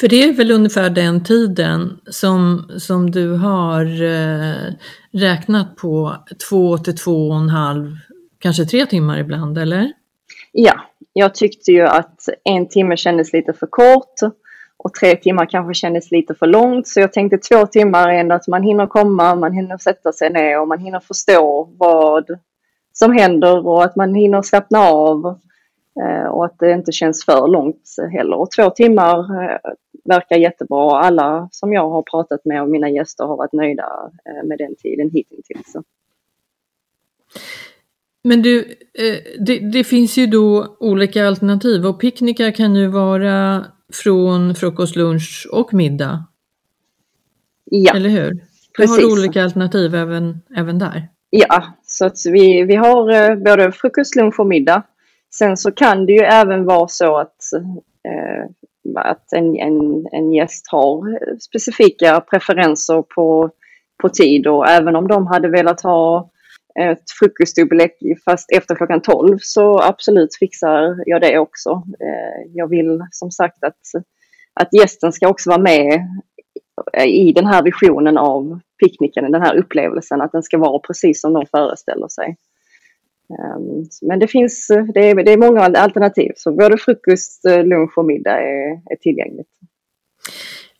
För 0.00 0.08
det 0.08 0.22
är 0.24 0.32
väl 0.32 0.50
ungefär 0.50 0.90
den 0.90 1.24
tiden 1.24 2.00
som, 2.06 2.70
som 2.78 3.10
du 3.10 3.32
har 3.32 3.84
eh, 4.02 4.72
räknat 5.12 5.76
på 5.76 6.16
två 6.48 6.78
till 6.78 6.96
två 6.96 7.28
och 7.28 7.36
en 7.36 7.48
halv, 7.48 7.96
kanske 8.38 8.64
tre 8.64 8.86
timmar 8.86 9.18
ibland, 9.18 9.58
eller? 9.58 9.92
Ja, 10.52 10.80
jag 11.12 11.34
tyckte 11.34 11.72
ju 11.72 11.82
att 11.82 12.28
en 12.44 12.68
timme 12.68 12.96
kändes 12.96 13.32
lite 13.32 13.52
för 13.52 13.66
kort 13.66 14.14
och 14.76 14.94
tre 14.94 15.16
timmar 15.16 15.46
kanske 15.46 15.74
kändes 15.74 16.10
lite 16.10 16.34
för 16.34 16.46
långt. 16.46 16.88
Så 16.88 17.00
jag 17.00 17.12
tänkte 17.12 17.38
två 17.38 17.66
timmar 17.66 18.08
är 18.08 18.20
ändå 18.20 18.34
att 18.34 18.48
man 18.48 18.62
hinner 18.62 18.86
komma, 18.86 19.34
man 19.34 19.52
hinner 19.52 19.78
sätta 19.78 20.12
sig 20.12 20.30
ner 20.30 20.60
och 20.60 20.68
man 20.68 20.78
hinner 20.78 21.00
förstå 21.00 21.70
vad 21.78 22.38
som 22.92 23.12
händer 23.12 23.66
och 23.66 23.84
att 23.84 23.96
man 23.96 24.14
hinner 24.14 24.42
slappna 24.42 24.78
av. 24.78 25.40
Eh, 26.00 26.26
och 26.26 26.44
att 26.44 26.58
det 26.58 26.72
inte 26.72 26.92
känns 26.92 27.24
för 27.24 27.48
långt 27.48 27.96
heller. 28.12 28.36
Och 28.36 28.50
två 28.50 28.70
timmar 28.70 29.18
eh, 29.18 29.58
verkar 30.04 30.36
jättebra. 30.36 31.00
Alla 31.00 31.48
som 31.52 31.72
jag 31.72 31.90
har 31.90 32.02
pratat 32.02 32.44
med 32.44 32.62
och 32.62 32.68
mina 32.68 32.90
gäster 32.90 33.24
har 33.24 33.36
varit 33.36 33.52
nöjda 33.52 34.10
eh, 34.24 34.48
med 34.48 34.58
den 34.58 34.76
tiden 34.76 35.10
hittills. 35.10 35.76
Men 38.24 38.42
du, 38.42 38.74
det, 39.38 39.58
det, 39.58 39.84
finns 39.84 40.18
ju 40.18 40.26
då 40.26 40.76
olika 40.80 41.26
alternativ 41.26 41.86
och 41.86 42.00
picknickar 42.00 42.50
kan 42.50 42.76
ju 42.76 42.86
vara 42.86 43.64
från 43.92 44.54
frukost, 44.54 44.96
lunch 44.96 45.48
och 45.52 45.74
middag. 45.74 46.24
Ja, 47.64 47.96
Eller 47.96 48.10
hur? 48.10 48.44
Precis. 48.76 48.90
Har 48.90 48.98
du 48.98 49.12
olika 49.12 49.44
alternativ 49.44 49.94
även, 49.94 50.40
även 50.56 50.78
där? 50.78 51.08
Ja, 51.30 51.64
så 51.82 52.10
vi, 52.24 52.62
vi 52.62 52.74
har 52.74 53.36
både 53.36 53.72
frukost, 53.72 54.16
lunch 54.16 54.40
och 54.40 54.46
middag. 54.46 54.82
Sen 55.34 55.56
så 55.56 55.72
kan 55.72 56.06
det 56.06 56.12
ju 56.12 56.20
även 56.20 56.64
vara 56.64 56.88
så 56.88 57.16
att, 57.16 57.52
eh, 58.08 58.44
att 58.96 59.32
en, 59.32 59.56
en, 59.56 60.06
en 60.12 60.32
gäst 60.32 60.66
har 60.70 61.18
specifika 61.38 62.20
preferenser 62.20 63.02
på, 63.02 63.50
på 64.02 64.08
tid 64.08 64.46
och 64.46 64.68
även 64.68 64.96
om 64.96 65.08
de 65.08 65.26
hade 65.26 65.48
velat 65.48 65.80
ha 65.80 66.30
ett 66.80 67.02
frukostdubbelek 67.18 67.92
fast 68.24 68.52
efter 68.52 68.74
klockan 68.74 69.02
12 69.02 69.38
så 69.40 69.82
absolut 69.82 70.36
fixar 70.38 71.02
jag 71.06 71.20
det 71.20 71.38
också. 71.38 71.70
Eh, 72.00 72.50
jag 72.54 72.68
vill 72.68 73.04
som 73.10 73.30
sagt 73.30 73.64
att, 73.64 73.80
att 74.54 74.74
gästen 74.74 75.12
ska 75.12 75.28
också 75.28 75.50
vara 75.50 75.62
med 75.62 76.06
i 77.06 77.32
den 77.32 77.46
här 77.46 77.62
visionen 77.62 78.18
av 78.18 78.60
picknicken, 78.84 79.32
den 79.32 79.42
här 79.42 79.56
upplevelsen, 79.56 80.20
att 80.20 80.32
den 80.32 80.42
ska 80.42 80.58
vara 80.58 80.78
precis 80.78 81.20
som 81.20 81.32
de 81.32 81.46
föreställer 81.46 82.08
sig. 82.08 82.36
Ehm, 83.30 83.84
men 84.02 84.18
det 84.18 84.28
finns 84.28 84.66
det 84.94 85.10
är, 85.10 85.24
det 85.24 85.32
är 85.32 85.36
många 85.36 85.60
alternativ, 85.60 86.32
så 86.36 86.52
både 86.52 86.76
frukost, 86.78 87.44
eh, 87.44 87.64
lunch 87.64 87.98
och 87.98 88.04
middag 88.04 88.40
är, 88.40 88.70
är 88.92 88.96
tillgängligt. 89.00 89.48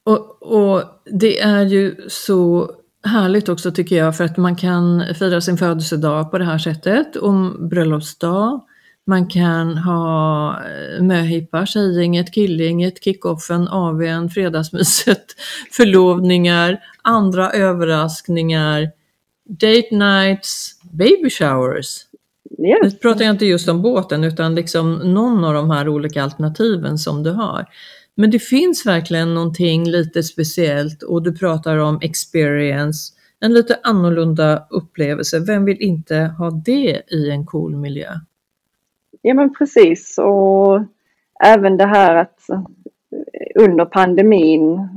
Och, 0.05 0.43
och 0.43 0.83
det 1.05 1.41
är 1.41 1.65
ju 1.65 1.97
så 2.09 2.71
härligt 3.05 3.49
också 3.49 3.71
tycker 3.71 3.97
jag 3.97 4.17
för 4.17 4.25
att 4.25 4.37
man 4.37 4.57
kan 4.57 5.05
fira 5.19 5.41
sin 5.41 5.59
födelsedag 5.59 6.31
på 6.31 6.39
det 6.39 6.45
här 6.45 6.59
sättet, 6.59 7.17
om 7.17 7.69
bröllopsdag, 7.69 8.61
man 9.07 9.27
kan 9.27 9.79
ha 9.79 10.51
eh, 10.65 11.03
möhippa, 11.03 11.67
tjejgänget, 11.67 12.35
killgänget, 12.35 13.05
kickoffen, 13.05 13.69
AWn, 13.69 14.31
fredagsmyset, 14.31 15.25
förlovningar, 15.71 16.81
andra 17.03 17.51
överraskningar, 17.51 18.91
date 19.45 19.95
nights, 19.95 20.75
baby 20.93 21.31
showers. 21.31 22.07
Yeah. 22.59 22.79
Nu 22.83 22.91
pratar 22.91 23.25
jag 23.25 23.35
inte 23.35 23.47
just 23.47 23.69
om 23.69 23.83
båten 23.83 24.25
utan 24.25 24.55
liksom 24.55 24.95
någon 24.95 25.45
av 25.45 25.55
de 25.55 25.71
här 25.71 25.89
olika 25.89 26.23
alternativen 26.23 26.99
som 26.99 27.23
du 27.23 27.31
har. 27.31 27.67
Men 28.15 28.31
det 28.31 28.39
finns 28.39 28.87
verkligen 28.87 29.35
någonting 29.35 29.91
lite 29.91 30.23
speciellt 30.23 31.03
och 31.03 31.23
du 31.23 31.37
pratar 31.37 31.77
om 31.77 31.99
experience, 32.03 33.13
en 33.41 33.55
lite 33.55 33.79
annorlunda 33.83 34.67
upplevelse. 34.71 35.41
Vem 35.41 35.65
vill 35.65 35.81
inte 35.81 36.17
ha 36.17 36.51
det 36.51 37.03
i 37.09 37.31
en 37.31 37.47
cool 37.47 37.77
miljö? 37.77 38.09
Ja 39.23 39.35
men 39.35 39.55
precis 39.55 40.19
och 40.19 40.83
även 41.45 41.77
det 41.77 41.87
här 41.87 42.17
att 42.17 42.41
under 43.55 43.85
pandemin 43.85 44.89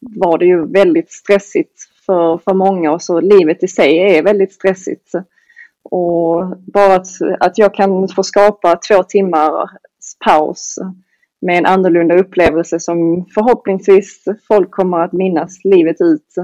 var 0.00 0.38
det 0.38 0.46
ju 0.46 0.66
väldigt 0.66 1.12
stressigt 1.12 1.80
för, 2.06 2.38
för 2.38 2.54
många 2.54 2.92
och 2.92 3.02
så 3.02 3.20
livet 3.20 3.62
i 3.62 3.68
sig 3.68 3.98
är 3.98 4.22
väldigt 4.22 4.52
stressigt. 4.52 5.12
Och 5.90 6.56
bara 6.72 6.94
att, 6.94 7.06
att 7.40 7.58
jag 7.58 7.74
kan 7.74 8.08
få 8.08 8.22
skapa 8.22 8.76
två 8.88 9.02
timmars 9.02 9.70
paus 10.24 10.78
med 11.40 11.58
en 11.58 11.66
annorlunda 11.66 12.14
upplevelse 12.14 12.80
som 12.80 13.26
förhoppningsvis 13.34 14.24
folk 14.48 14.70
kommer 14.70 14.98
att 14.98 15.12
minnas 15.12 15.64
livet 15.64 15.96
ut 16.00 16.34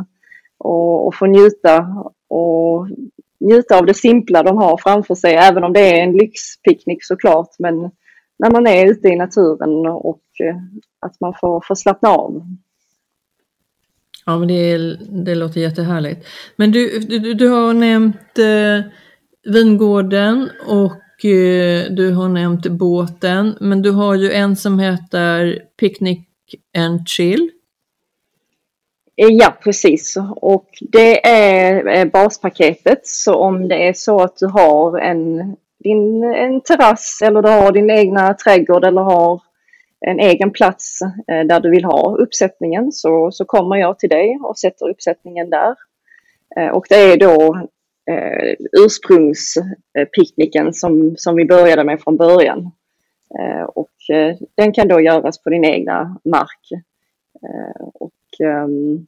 och, 0.59 1.07
och 1.07 1.15
få 1.15 1.27
njuta 1.27 1.87
och 2.29 2.89
njuta 3.41 3.79
av 3.79 3.87
det 3.87 3.95
simpla 3.95 4.43
de 4.43 4.57
har 4.57 4.77
framför 4.77 5.15
sig, 5.15 5.35
även 5.35 5.65
om 5.65 5.73
det 5.73 5.81
är 5.81 6.03
en 6.03 6.13
lyxpicknick 6.13 7.05
såklart. 7.05 7.49
Men 7.59 7.91
när 8.39 8.51
man 8.51 8.67
är 8.67 8.87
ute 8.87 9.09
i 9.09 9.17
naturen 9.17 9.87
och 9.87 10.23
eh, 10.45 10.57
att 11.01 11.21
man 11.21 11.35
får, 11.41 11.65
får 11.69 11.75
slappna 11.75 12.09
av. 12.09 12.43
Ja, 14.27 14.39
men 14.39 14.49
det, 14.49 14.97
det 15.25 15.35
låter 15.35 15.61
jättehärligt. 15.61 16.27
Men 16.57 16.73
du, 16.73 16.99
du, 16.99 17.35
du 17.35 17.49
har 17.49 17.75
nämnt 17.75 18.39
eh, 18.39 18.93
vingården 19.47 20.51
och 20.67 21.25
eh, 21.25 21.85
du 21.91 22.13
har 22.13 22.29
nämnt 22.29 22.67
båten, 22.67 23.57
men 23.61 23.83
du 23.83 23.91
har 23.91 24.15
ju 24.15 24.33
en 24.33 24.57
som 24.57 24.79
heter 24.79 25.63
Picnic 25.81 26.19
and 26.79 27.09
Chill. 27.09 27.51
Eh, 29.17 29.29
ja, 29.29 29.57
precis. 29.63 30.17
Och 30.37 30.69
det 30.81 31.27
är 31.27 31.97
eh, 31.97 32.05
baspaketet. 32.05 33.07
Så 33.07 33.35
om 33.35 33.69
det 33.69 33.89
är 33.89 33.93
så 33.93 34.21
att 34.21 34.37
du 34.37 34.47
har 34.47 34.99
en, 34.99 35.57
din, 35.85 36.25
en 36.25 36.61
terrass 36.61 37.21
eller 37.25 37.43
du 37.43 37.49
har 37.49 37.73
din 37.73 37.91
egna 37.91 38.35
trädgård 38.35 38.85
eller 38.85 39.03
har 39.03 39.43
en 40.01 40.21
egen 40.21 40.51
plats 40.51 40.99
där 41.27 41.61
du 41.61 41.71
vill 41.71 41.85
ha 41.85 42.17
uppsättningen 42.19 42.93
så, 42.93 43.31
så 43.33 43.45
kommer 43.45 43.77
jag 43.77 43.99
till 43.99 44.09
dig 44.09 44.39
och 44.43 44.59
sätter 44.59 44.89
uppsättningen 44.89 45.51
där. 45.51 45.75
Och 46.73 46.87
det 46.89 46.97
är 46.97 47.17
då 47.17 47.67
eh, 48.11 48.55
ursprungspicknicken 48.73 50.73
som, 50.73 51.15
som 51.17 51.37
vi 51.37 51.45
började 51.45 51.85
med 51.85 52.01
från 52.01 52.17
början. 52.17 52.71
Eh, 53.39 53.63
och 53.63 54.17
eh, 54.17 54.37
den 54.55 54.73
kan 54.73 54.89
då 54.89 55.01
göras 55.01 55.43
på 55.43 55.51
din 55.51 55.65
egna 55.65 56.21
mark. 56.25 56.73
Eh, 57.43 57.87
och 57.95 58.47
ehm, 58.47 59.07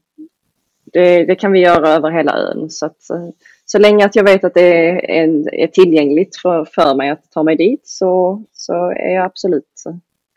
det, 0.93 1.25
det, 1.25 1.35
kan 1.35 1.53
vi 1.53 1.61
göra 1.61 1.89
över 1.89 2.11
hela 2.11 2.37
ön. 2.37 2.71
Så, 2.71 2.87
att, 2.87 3.11
eh, 3.11 3.29
så 3.65 3.79
länge 3.79 4.07
att 4.07 4.17
jag 4.17 4.25
vet 4.25 4.45
att 4.45 4.55
det 4.55 4.89
är, 4.89 5.11
en, 5.11 5.49
är 5.53 5.67
tillgängligt 5.67 6.37
för, 6.37 6.65
för 6.65 6.95
mig 6.95 7.11
att 7.11 7.31
ta 7.31 7.43
mig 7.43 7.57
dit 7.57 7.83
så, 7.85 8.45
så 8.53 8.91
är 8.91 9.15
jag 9.15 9.25
absolut 9.25 9.85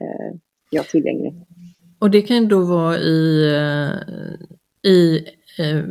eh, 0.02 0.36
jag 0.70 0.88
tillgänglig. 0.88 1.34
Och 2.00 2.12
det 2.12 2.22
kan 2.22 2.48
då 2.48 2.66
vara 2.66 2.98
i, 2.98 3.54
eh, 3.56 4.92
i 4.92 5.18
eh, 5.60 5.84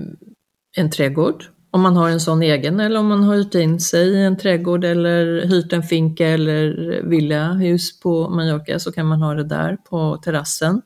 en 0.77 0.91
trädgård 0.91 1.45
om 1.71 1.81
man 1.81 1.97
har 1.97 2.11
en 2.11 2.21
sån 2.21 2.43
egen 2.43 2.81
eller 2.81 3.00
om 3.00 3.07
man 3.07 3.23
har 3.23 3.35
hyrt 3.35 3.55
in 3.55 3.81
sig 3.81 4.09
i 4.09 4.25
en 4.25 4.37
trädgård 4.37 4.85
eller 4.85 5.47
hyrt 5.47 5.73
en 5.73 5.83
finka 5.83 6.27
eller 6.27 6.73
villahus 7.03 8.00
på 8.00 8.29
Mallorca 8.29 8.79
så 8.79 8.93
kan 8.93 9.07
man 9.07 9.23
ha 9.23 9.35
det 9.35 9.45
där 9.45 9.77
på 9.91 10.17
terrassen. 10.17 10.83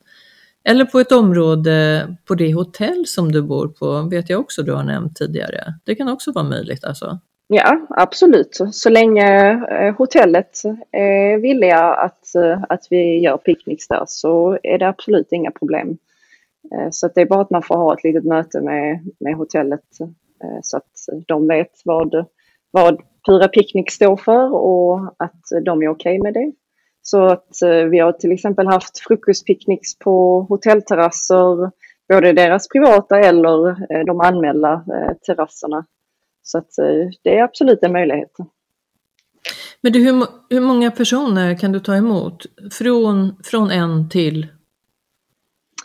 Eller 0.63 0.85
på 0.85 0.99
ett 0.99 1.11
område 1.11 2.07
på 2.25 2.35
det 2.35 2.53
hotell 2.53 3.03
som 3.07 3.31
du 3.31 3.41
bor 3.41 3.67
på, 3.67 4.01
vet 4.01 4.29
jag 4.29 4.39
också 4.39 4.63
du 4.63 4.73
har 4.73 4.83
nämnt 4.83 5.15
tidigare. 5.15 5.73
Det 5.83 5.95
kan 5.95 6.09
också 6.09 6.31
vara 6.31 6.45
möjligt 6.45 6.83
alltså? 6.83 7.19
Ja, 7.47 7.87
absolut. 7.89 8.59
Så 8.71 8.89
länge 8.89 9.51
eh, 9.51 9.95
hotellet 9.97 10.65
eh, 10.65 11.01
är 11.01 11.37
villiga 11.37 11.79
att, 11.79 12.35
eh, 12.35 12.63
att 12.69 12.87
vi 12.89 13.19
gör 13.19 13.37
picknicks 13.37 13.87
där 13.87 14.03
så 14.07 14.59
är 14.63 14.77
det 14.77 14.87
absolut 14.87 15.27
inga 15.31 15.51
problem. 15.51 15.97
Så 16.91 17.07
det 17.07 17.21
är 17.21 17.25
bara 17.25 17.41
att 17.41 17.49
man 17.49 17.61
får 17.61 17.75
ha 17.75 17.93
ett 17.93 18.03
litet 18.03 18.23
möte 18.23 18.61
med, 18.61 19.11
med 19.19 19.35
hotellet 19.35 19.81
Eh, 20.43 20.59
så 20.63 20.77
att 20.77 20.91
de 21.27 21.47
vet 21.47 21.71
vad, 21.85 22.25
vad 22.71 23.01
Pura 23.25 23.47
Picknick 23.47 23.91
står 23.91 24.17
för 24.17 24.53
och 24.53 25.15
att 25.17 25.41
de 25.65 25.81
är 25.81 25.87
okej 25.87 26.19
okay 26.19 26.19
med 26.19 26.33
det. 26.33 26.51
Så 27.01 27.25
att 27.25 27.61
eh, 27.61 27.69
vi 27.69 27.99
har 27.99 28.11
till 28.11 28.31
exempel 28.31 28.67
haft 28.67 28.99
frukostpicknicks 28.99 29.99
på 29.99 30.41
hotellterrasser, 30.49 31.71
både 32.09 32.33
deras 32.33 32.67
privata 32.69 33.19
eller 33.19 33.69
eh, 33.69 34.05
de 34.05 34.19
anmälda 34.19 34.85
terrasserna. 35.25 35.85
Så 36.43 36.57
att 36.57 36.69
det 37.23 37.37
är 37.37 37.43
absolut 37.43 37.83
en 37.83 37.91
möjlighet. 37.91 38.31
Men 39.81 39.91
du, 39.91 39.99
hur, 39.99 40.25
hur 40.49 40.61
många 40.61 40.91
personer 40.91 41.57
kan 41.57 41.71
du 41.71 41.79
ta 41.79 41.95
emot? 41.95 42.45
Från, 42.71 43.35
från 43.43 43.71
en 43.71 44.09
till 44.09 44.47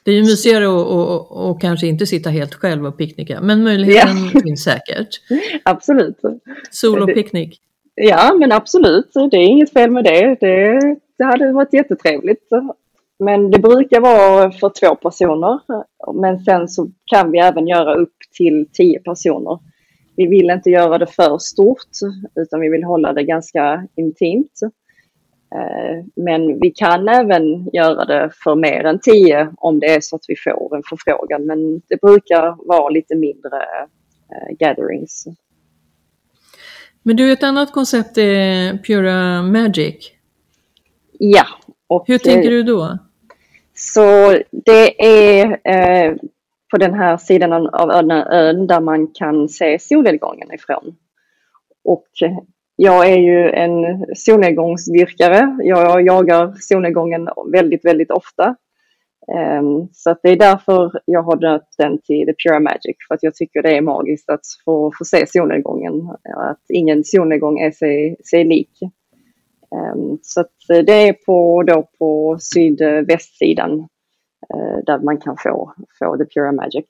det 0.04 0.10
är 0.10 0.14
ju 0.14 0.22
mysigare 0.22 0.66
att 1.50 1.60
kanske 1.60 1.86
inte 1.86 2.06
sitta 2.06 2.30
helt 2.30 2.54
själv 2.54 2.86
och 2.86 2.98
picknicka, 2.98 3.40
men 3.40 3.64
möjligheten 3.64 4.30
ja. 4.34 4.40
finns 4.44 4.64
säkert. 4.64 5.08
Absolut. 5.62 6.20
Solopicknick? 6.70 7.60
Ja, 7.94 8.34
men 8.38 8.52
absolut. 8.52 9.10
Det 9.30 9.36
är 9.36 9.46
inget 9.46 9.72
fel 9.72 9.90
med 9.90 10.04
det. 10.04 10.36
det. 10.40 10.96
Det 11.18 11.24
hade 11.24 11.52
varit 11.52 11.72
jättetrevligt. 11.72 12.48
Men 13.18 13.50
det 13.50 13.58
brukar 13.58 14.00
vara 14.00 14.52
för 14.52 14.72
två 14.80 14.94
personer. 14.94 15.60
Men 16.14 16.38
sen 16.38 16.68
så 16.68 16.90
kan 17.04 17.30
vi 17.30 17.38
även 17.38 17.68
göra 17.68 17.94
upp 17.94 18.14
till 18.36 18.68
tio 18.72 18.98
personer. 18.98 19.58
Vi 20.16 20.26
vill 20.26 20.50
inte 20.50 20.70
göra 20.70 20.98
det 20.98 21.06
för 21.06 21.38
stort 21.38 21.88
utan 22.34 22.60
vi 22.60 22.68
vill 22.68 22.84
hålla 22.84 23.12
det 23.12 23.22
ganska 23.22 23.86
intimt. 23.96 24.60
Eh, 25.54 26.04
men 26.16 26.60
vi 26.60 26.70
kan 26.70 27.08
även 27.08 27.70
göra 27.72 28.04
det 28.04 28.30
för 28.44 28.54
mer 28.54 28.84
än 28.84 29.00
tio 29.00 29.52
om 29.56 29.80
det 29.80 29.86
är 29.86 30.00
så 30.00 30.16
att 30.16 30.24
vi 30.28 30.34
får 30.36 30.76
en 30.76 30.82
förfrågan. 30.88 31.46
Men 31.46 31.82
det 31.88 32.00
brukar 32.00 32.68
vara 32.68 32.88
lite 32.88 33.14
mindre 33.14 33.56
eh, 34.32 34.56
gatherings. 34.58 35.24
Men 37.02 37.16
du, 37.16 37.32
ett 37.32 37.42
annat 37.42 37.72
koncept 37.72 38.18
är 38.18 38.78
Pura 38.78 39.42
Magic. 39.42 40.12
Ja. 41.18 41.46
Hur 42.06 42.18
tänker 42.18 42.50
du 42.50 42.62
då? 42.62 42.98
Så 43.74 44.38
det 44.50 45.04
är 45.04 45.60
eh, 45.64 46.14
på 46.70 46.76
den 46.76 46.94
här 46.94 47.16
sidan 47.16 47.52
av 47.52 47.90
ön 47.90 48.66
där 48.66 48.80
man 48.80 49.06
kan 49.06 49.48
se 49.48 49.78
solnedgången 49.78 50.54
ifrån. 50.54 50.96
Och 51.84 52.08
jag 52.82 53.08
är 53.08 53.16
ju 53.16 53.50
en 53.50 54.06
solnedgångsdyrkare. 54.16 55.56
Jag 55.62 56.06
jagar 56.06 56.54
solnedgången 56.60 57.28
väldigt, 57.52 57.84
väldigt 57.84 58.10
ofta. 58.10 58.56
Ehm, 59.36 59.88
så 59.92 60.10
att 60.10 60.20
det 60.22 60.28
är 60.28 60.36
därför 60.36 60.92
jag 61.04 61.22
har 61.22 61.36
döpt 61.36 61.74
den 61.78 61.98
till 62.02 62.26
The 62.26 62.34
Pure 62.48 62.60
Magic, 62.60 62.96
för 63.08 63.14
att 63.14 63.22
jag 63.22 63.34
tycker 63.34 63.62
det 63.62 63.76
är 63.76 63.80
magiskt 63.80 64.30
att 64.30 64.40
få, 64.64 64.92
få 64.98 65.04
se 65.04 65.26
solnedgången. 65.26 66.08
Att 66.36 66.62
ingen 66.68 67.04
solnedgång 67.04 67.60
är 67.60 67.70
sig, 67.70 68.16
sig 68.30 68.44
lik. 68.44 68.78
Ehm, 69.74 70.18
så 70.22 70.40
att 70.40 70.56
det 70.68 71.08
är 71.08 71.12
på, 71.12 71.62
då 71.62 71.88
på 71.98 72.38
sydvästsidan 72.40 73.78
eh, 74.54 74.84
där 74.86 74.98
man 74.98 75.18
kan 75.18 75.36
få, 75.36 75.74
få 75.98 76.16
The 76.16 76.24
Pure 76.24 76.52
Magic. 76.52 76.86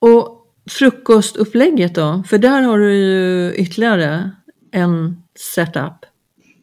Och 0.00 0.37
frukostupplägget 0.68 1.94
då? 1.94 2.22
För 2.26 2.38
där 2.38 2.62
har 2.62 2.78
du 2.78 2.94
ju 2.94 3.54
ytterligare 3.54 4.30
en 4.72 5.22
setup. 5.38 6.06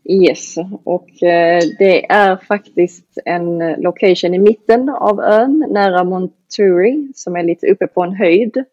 Yes, 0.10 0.56
och 0.84 1.24
eh, 1.24 1.62
det 1.80 2.12
är 2.12 2.36
faktiskt 2.36 3.18
en 3.26 3.58
location 3.78 4.34
i 4.34 4.40
mitten 4.40 4.90
av 4.90 5.20
ön 5.20 5.66
nära 5.70 6.04
Monturi 6.04 7.12
som 7.16 7.36
är 7.36 7.44
lite 7.44 7.68
uppe 7.68 7.88
på 7.88 8.04
en 8.04 8.14
höjd. 8.14 8.64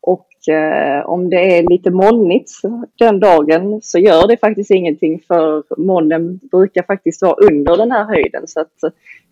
Och 0.00 0.54
eh, 0.54 1.06
om 1.06 1.30
det 1.30 1.58
är 1.58 1.70
lite 1.70 1.90
molnigt 1.90 2.50
den 2.98 3.20
dagen 3.20 3.80
så 3.82 3.98
gör 3.98 4.28
det 4.28 4.36
faktiskt 4.36 4.70
ingenting 4.70 5.20
för 5.26 5.64
molnen 5.76 6.40
brukar 6.50 6.82
faktiskt 6.82 7.22
vara 7.22 7.46
under 7.46 7.76
den 7.76 7.92
här 7.92 8.04
höjden. 8.04 8.46
Så 8.46 8.60
att 8.60 8.72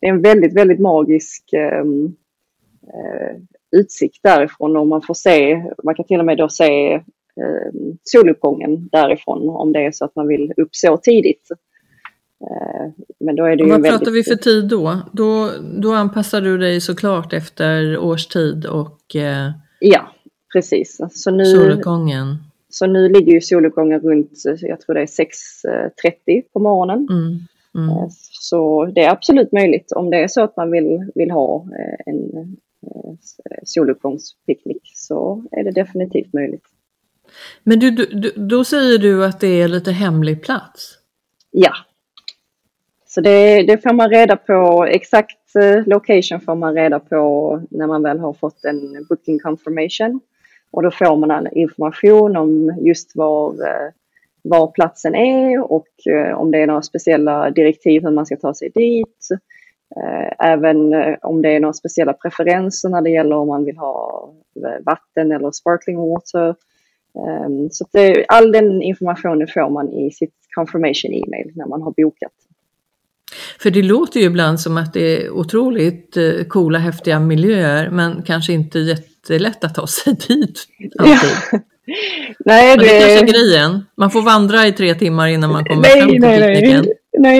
det 0.00 0.06
är 0.06 0.10
en 0.10 0.22
väldigt, 0.22 0.56
väldigt 0.56 0.80
magisk 0.80 1.52
ehm, 1.52 2.16
eh, 2.82 3.36
utsikt 3.72 4.22
därifrån 4.22 4.76
och 4.76 4.86
man 4.86 5.02
får 5.02 5.14
se, 5.14 5.64
man 5.84 5.94
kan 5.94 6.04
till 6.04 6.18
och 6.18 6.26
med 6.26 6.38
då 6.38 6.48
se 6.48 6.92
eh, 6.94 7.72
soluppgången 8.02 8.88
därifrån 8.92 9.48
om 9.48 9.72
det 9.72 9.86
är 9.86 9.92
så 9.92 10.04
att 10.04 10.16
man 10.16 10.28
vill 10.28 10.52
upp 10.56 10.74
så 10.74 10.96
tidigt. 10.96 11.48
Eh, 12.40 13.04
men 13.20 13.36
då 13.36 13.44
är 13.44 13.56
det 13.56 13.64
ju 13.64 13.70
Vad 13.70 13.82
väldigt... 13.82 13.98
pratar 13.98 14.12
vi 14.12 14.22
för 14.22 14.34
tid 14.34 14.68
då? 14.68 14.98
då? 15.12 15.50
Då 15.78 15.92
anpassar 15.92 16.40
du 16.40 16.58
dig 16.58 16.80
såklart 16.80 17.32
efter 17.32 17.98
årstid 17.98 18.66
och 18.66 19.16
eh, 19.16 19.50
Ja, 19.80 20.08
precis. 20.52 21.00
Så 21.10 21.30
nu, 21.30 21.44
soluppgången. 21.44 22.36
Så 22.68 22.86
nu 22.86 23.08
ligger 23.08 23.32
ju 23.32 23.40
soluppgången 23.40 24.00
runt, 24.00 24.30
jag 24.60 24.80
tror 24.80 24.94
det 24.94 25.00
är 25.00 25.06
6.30 25.06 26.42
på 26.52 26.58
morgonen. 26.58 27.08
Mm, 27.10 27.38
mm. 27.74 27.88
Eh, 27.88 28.06
så 28.40 28.86
det 28.86 29.04
är 29.04 29.10
absolut 29.10 29.52
möjligt 29.52 29.92
om 29.92 30.10
det 30.10 30.16
är 30.16 30.28
så 30.28 30.42
att 30.42 30.56
man 30.56 30.70
vill, 30.70 31.10
vill 31.14 31.30
ha 31.30 31.66
eh, 31.78 32.12
en 32.12 32.56
soluppgångspicknick 33.64 34.92
så 34.94 35.44
är 35.50 35.64
det 35.64 35.70
definitivt 35.70 36.32
möjligt. 36.32 36.64
Men 37.62 37.78
du, 37.78 37.90
du, 37.90 38.32
då 38.36 38.64
säger 38.64 38.98
du 38.98 39.24
att 39.24 39.40
det 39.40 39.60
är 39.60 39.68
lite 39.68 39.92
hemlig 39.92 40.42
plats? 40.42 40.98
Ja. 41.50 41.72
Så 43.06 43.20
det, 43.20 43.62
det 43.62 43.78
får 43.78 43.92
man 43.92 44.10
reda 44.10 44.36
på, 44.36 44.84
exakt 44.84 45.56
eh, 45.56 45.86
location 45.86 46.40
får 46.40 46.54
man 46.54 46.74
reda 46.74 47.00
på 47.00 47.62
när 47.70 47.86
man 47.86 48.02
väl 48.02 48.18
har 48.18 48.32
fått 48.32 48.64
en 48.64 49.06
booking 49.08 49.38
confirmation. 49.38 50.20
Och 50.70 50.82
då 50.82 50.90
får 50.90 51.16
man 51.16 51.48
information 51.52 52.36
om 52.36 52.78
just 52.80 53.16
var, 53.16 53.52
eh, 53.52 53.92
var 54.42 54.70
platsen 54.70 55.14
är 55.14 55.72
och 55.72 55.88
om 56.36 56.50
det 56.50 56.58
är 56.58 56.66
några 56.66 56.82
speciella 56.82 57.50
direktiv 57.50 58.02
hur 58.02 58.10
man 58.10 58.26
ska 58.26 58.36
ta 58.36 58.54
sig 58.54 58.70
dit. 58.74 59.28
Eh, 59.96 60.48
även 60.52 60.92
eh, 60.92 61.14
om 61.22 61.42
det 61.42 61.48
är 61.48 61.60
några 61.60 61.72
speciella 61.72 62.12
preferenser 62.12 62.88
när 62.88 63.02
det 63.02 63.10
gäller 63.10 63.36
om 63.36 63.48
man 63.48 63.64
vill 63.64 63.76
ha 63.76 64.28
eh, 64.56 64.84
vatten 64.84 65.32
eller 65.32 65.50
sparkling 65.50 65.98
water. 65.98 66.54
Ehm, 67.18 67.70
så 67.70 67.86
det, 67.92 68.24
all 68.28 68.52
den 68.52 68.82
informationen 68.82 69.48
får 69.48 69.70
man 69.70 69.92
i 69.92 70.10
sitt 70.10 70.34
confirmation 70.54 71.12
e-mail 71.12 71.52
när 71.54 71.66
man 71.66 71.82
har 71.82 71.94
bokat. 71.96 72.32
För 73.58 73.70
det 73.70 73.82
låter 73.82 74.20
ju 74.20 74.26
ibland 74.26 74.60
som 74.60 74.76
att 74.76 74.92
det 74.92 75.00
är 75.00 75.30
otroligt 75.30 76.16
coola, 76.48 76.78
häftiga 76.78 77.20
miljöer, 77.20 77.90
men 77.90 78.22
kanske 78.22 78.52
inte 78.52 78.78
jättelätt 78.78 79.64
att 79.64 79.74
ta 79.74 79.86
sig 79.86 80.12
dit 80.28 80.66
alltid. 80.98 81.60
Nej, 82.44 82.76
det... 82.76 82.84
det 82.84 82.88
kanske 82.88 83.18
är 83.18 83.26
grejen. 83.26 83.86
Man 83.96 84.10
får 84.10 84.22
vandra 84.22 84.66
i 84.66 84.72
tre 84.72 84.94
timmar 84.94 85.28
innan 85.28 85.52
man 85.52 85.64
kommer 85.64 85.82
nej, 85.82 86.00
fram 86.00 86.10
till 86.10 86.20
nej, 86.20 86.54
picknicken. 86.54 86.84
Nej, 86.84 86.94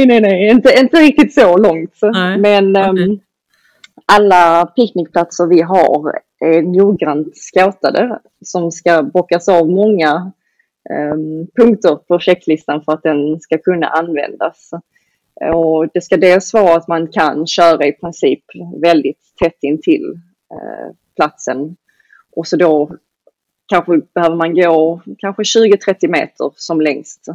nej, 0.07 0.21
nej, 0.21 0.51
inte, 0.51 0.75
inte 0.79 0.97
riktigt 0.97 1.35
så 1.35 1.57
långt. 1.57 1.99
Nej. 2.03 2.39
Men 2.39 2.71
okay. 2.71 3.05
um, 3.05 3.21
alla 4.07 4.67
picknickplatser 4.67 5.47
vi 5.47 5.61
har 5.61 6.21
är 6.45 6.63
noggrant 6.63 7.37
scoutade 7.37 8.21
som 8.45 8.73
ska 8.73 9.03
bockas 9.03 9.49
av 9.49 9.71
många 9.71 10.33
um, 10.91 11.47
punkter 11.57 11.95
på 11.95 12.19
checklistan 12.19 12.83
för 12.85 12.93
att 12.93 13.03
den 13.03 13.41
ska 13.41 13.59
kunna 13.59 13.87
användas. 13.87 14.71
Och 15.55 15.89
det 15.95 16.01
ska 16.01 16.17
dels 16.17 16.55
vara 16.55 16.77
att 16.77 16.89
man 16.89 17.09
kan 17.09 17.47
köra 17.47 17.87
i 17.87 17.93
princip 17.93 18.45
väldigt 18.83 19.21
tätt 19.43 19.59
intill 19.61 20.05
uh, 20.55 20.95
platsen 21.17 21.77
och 22.37 22.47
så 22.47 22.57
då 22.57 22.91
kanske 23.67 24.01
behöver 24.15 24.37
man 24.37 24.55
gå 24.55 25.01
kanske 25.19 25.43
20-30 25.43 26.09
meter 26.09 26.53
som 26.57 26.81
längst. 26.81 27.27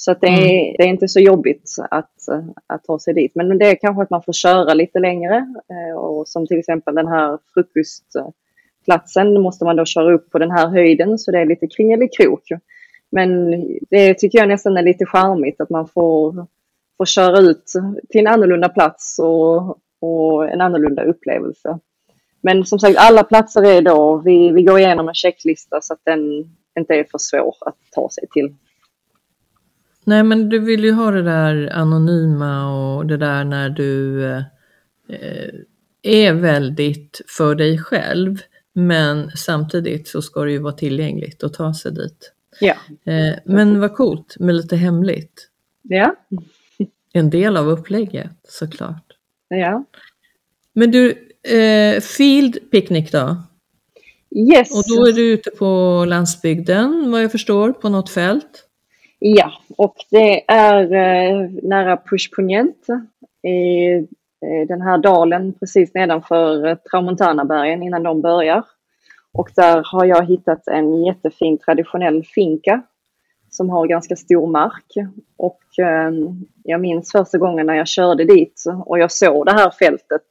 Så 0.00 0.14
det, 0.14 0.26
är, 0.26 0.62
mm. 0.62 0.74
det 0.78 0.82
är 0.82 0.88
inte 0.88 1.08
så 1.08 1.20
jobbigt 1.20 1.74
att, 1.90 2.14
att 2.66 2.84
ta 2.84 2.98
sig 2.98 3.14
dit. 3.14 3.34
Men 3.34 3.58
det 3.58 3.66
är 3.66 3.74
kanske 3.74 4.02
att 4.02 4.10
man 4.10 4.22
får 4.22 4.32
köra 4.32 4.74
lite 4.74 4.98
längre. 4.98 5.36
Eh, 5.70 5.96
och 5.96 6.28
som 6.28 6.46
till 6.46 6.58
exempel 6.58 6.94
den 6.94 7.08
här 7.08 7.38
frukostplatsen 7.54 9.42
måste 9.42 9.64
man 9.64 9.76
då 9.76 9.84
köra 9.84 10.14
upp 10.14 10.30
på 10.30 10.38
den 10.38 10.50
här 10.50 10.68
höjden 10.68 11.18
så 11.18 11.30
det 11.30 11.38
är 11.38 11.46
lite 11.46 11.66
kringelikrok. 11.66 12.48
Men 13.10 13.50
det 13.90 14.14
tycker 14.14 14.38
jag 14.38 14.48
nästan 14.48 14.76
är 14.76 14.82
lite 14.82 15.06
charmigt 15.06 15.60
att 15.60 15.70
man 15.70 15.88
får, 15.88 16.46
får 16.96 17.06
köra 17.06 17.38
ut 17.38 17.72
till 18.08 18.20
en 18.20 18.26
annorlunda 18.26 18.68
plats 18.68 19.18
och, 19.18 19.78
och 20.00 20.50
en 20.50 20.60
annorlunda 20.60 21.02
upplevelse. 21.02 21.78
Men 22.40 22.64
som 22.64 22.78
sagt, 22.78 22.98
alla 22.98 23.24
platser 23.24 23.62
är 23.62 23.82
då, 23.82 24.16
vi, 24.24 24.50
vi 24.50 24.62
går 24.62 24.78
igenom 24.78 25.08
en 25.08 25.14
checklista 25.14 25.80
så 25.80 25.92
att 25.92 26.04
den 26.04 26.20
inte 26.78 26.94
är 26.94 27.04
för 27.04 27.18
svår 27.18 27.54
att 27.60 27.76
ta 27.92 28.10
sig 28.10 28.24
till. 28.30 28.54
Nej, 30.08 30.22
men 30.22 30.48
du 30.48 30.58
vill 30.58 30.84
ju 30.84 30.92
ha 30.92 31.10
det 31.10 31.22
där 31.22 31.72
anonyma 31.72 32.76
och 32.76 33.06
det 33.06 33.16
där 33.16 33.44
när 33.44 33.70
du 33.70 34.24
eh, 35.08 35.50
är 36.02 36.32
väldigt 36.32 37.20
för 37.26 37.54
dig 37.54 37.78
själv. 37.78 38.38
Men 38.72 39.30
samtidigt 39.30 40.08
så 40.08 40.22
ska 40.22 40.44
det 40.44 40.52
ju 40.52 40.58
vara 40.58 40.72
tillgängligt 40.72 41.44
att 41.44 41.54
ta 41.54 41.74
sig 41.74 41.92
dit. 41.92 42.32
Ja. 42.60 42.74
Eh, 43.04 43.34
men 43.44 43.80
vad 43.80 43.94
coolt 43.94 44.36
med 44.38 44.54
lite 44.54 44.76
hemligt. 44.76 45.48
Ja. 45.82 46.16
En 47.12 47.30
del 47.30 47.56
av 47.56 47.68
upplägget 47.68 48.38
såklart. 48.48 49.12
Ja. 49.48 49.84
Men 50.72 50.90
du, 50.90 51.28
eh, 51.42 52.00
Field 52.00 52.70
Picnic 52.70 53.10
då? 53.10 53.36
Yes. 54.30 54.70
Och 54.70 54.96
då 54.96 55.06
är 55.06 55.12
du 55.12 55.32
ute 55.32 55.50
på 55.50 56.04
landsbygden 56.08 57.10
vad 57.10 57.22
jag 57.22 57.32
förstår, 57.32 57.72
på 57.72 57.88
något 57.88 58.10
fält? 58.10 58.67
Ja, 59.20 59.52
och 59.76 59.96
det 60.10 60.50
är 60.50 60.92
eh, 60.92 61.50
nära 61.62 61.96
Pushpunjent 61.96 62.86
i 63.42 63.92
eh, 64.46 64.68
den 64.68 64.80
här 64.80 64.98
dalen 64.98 65.52
precis 65.52 65.94
nedanför 65.94 66.66
eh, 66.66 66.74
Tramontanabergen 66.74 67.82
innan 67.82 68.02
de 68.02 68.22
börjar. 68.22 68.64
Och 69.32 69.50
där 69.56 69.82
har 69.84 70.04
jag 70.04 70.26
hittat 70.26 70.68
en 70.68 71.04
jättefin 71.04 71.58
traditionell 71.58 72.24
finka 72.24 72.82
som 73.50 73.70
har 73.70 73.86
ganska 73.86 74.16
stor 74.16 74.46
mark. 74.46 74.92
Och 75.36 75.60
jag 76.62 76.80
minns 76.80 77.12
första 77.12 77.38
gången 77.38 77.66
när 77.66 77.74
jag 77.74 77.88
körde 77.88 78.24
dit 78.24 78.64
och 78.86 78.98
jag 78.98 79.12
såg 79.12 79.46
det 79.46 79.52
här 79.52 79.70
fältet 79.70 80.26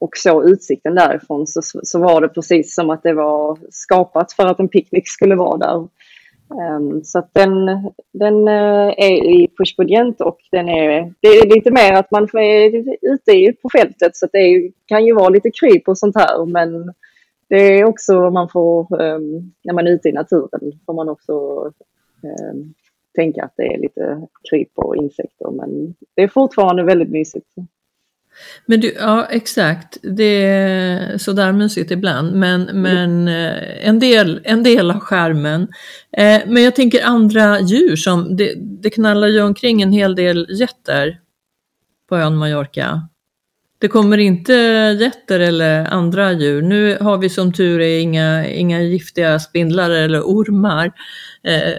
och 0.00 0.16
såg 0.16 0.48
utsikten 0.48 0.94
därifrån 0.94 1.46
så, 1.46 1.60
så 1.62 1.98
var 1.98 2.20
det 2.20 2.28
precis 2.28 2.74
som 2.74 2.90
att 2.90 3.02
det 3.02 3.12
var 3.12 3.58
skapat 3.70 4.32
för 4.32 4.46
att 4.46 4.60
en 4.60 4.68
picknick 4.68 5.08
skulle 5.08 5.34
vara 5.34 5.56
där. 5.56 5.88
Ehm, 6.58 7.04
så 7.04 7.18
att 7.18 7.34
den, 7.34 7.66
den 8.12 8.48
eh, 8.48 8.88
är 8.96 9.24
i 9.24 9.48
pushbudget 9.58 10.20
och 10.20 10.38
den 10.50 10.68
är, 10.68 11.14
det 11.20 11.28
är 11.28 11.54
lite 11.54 11.70
mer 11.70 11.92
att 11.92 12.10
man 12.10 12.22
är 12.22 12.84
ute 13.02 13.52
på 13.62 13.68
fältet 13.68 14.16
så 14.16 14.26
att 14.26 14.32
det 14.32 14.72
kan 14.86 15.06
ju 15.06 15.14
vara 15.14 15.28
lite 15.28 15.50
kryp 15.50 15.88
och 15.88 15.98
sånt 15.98 16.16
här 16.16 16.46
men 16.46 16.94
det 17.48 17.56
är 17.56 17.84
också 17.84 18.30
man 18.30 18.48
får, 18.48 19.02
ehm, 19.02 19.52
när 19.64 19.74
man 19.74 19.86
är 19.86 19.90
ute 19.90 20.08
i 20.08 20.12
naturen 20.12 20.80
får 20.86 20.94
man 20.94 21.08
också 21.08 21.32
ehm, 22.22 22.74
tänka 23.14 23.44
att 23.44 23.54
det 23.56 23.74
är 23.74 23.78
lite 23.78 24.26
kryp 24.50 24.70
och 24.74 24.96
insekter 24.96 25.50
men 25.50 25.94
det 26.16 26.22
är 26.22 26.28
fortfarande 26.28 26.82
väldigt 26.82 27.10
mysigt. 27.10 27.54
Men 28.66 28.80
du, 28.80 28.94
ja 28.98 29.26
exakt, 29.30 29.98
det 30.02 30.44
är 30.44 31.18
sådär 31.18 31.52
mysigt 31.52 31.90
ibland 31.90 32.32
men, 32.32 32.62
men 32.62 33.28
eh, 33.28 33.88
en, 33.88 33.98
del, 33.98 34.40
en 34.44 34.62
del 34.62 34.90
av 34.90 35.00
skärmen. 35.00 35.68
Eh, 36.16 36.40
men 36.46 36.62
jag 36.62 36.76
tänker 36.76 37.04
andra 37.04 37.60
djur 37.60 37.96
som, 37.96 38.36
det, 38.36 38.54
det 38.56 38.90
knallar 38.90 39.28
ju 39.28 39.42
omkring 39.42 39.82
en 39.82 39.92
hel 39.92 40.14
del 40.14 40.46
getter 40.50 41.18
på 42.08 42.16
ön 42.16 42.36
Mallorca. 42.36 43.08
Det 43.80 43.88
kommer 43.88 44.18
inte 44.18 44.52
getter 45.00 45.40
eller 45.40 45.84
andra 45.84 46.32
djur. 46.32 46.62
Nu 46.62 46.98
har 47.00 47.18
vi 47.18 47.28
som 47.28 47.52
tur 47.52 47.80
är 47.80 47.98
inga, 47.98 48.46
inga 48.46 48.80
giftiga 48.82 49.38
spindlar 49.38 49.90
eller 49.90 50.20
ormar. 50.20 50.92
Eh, 51.42 51.72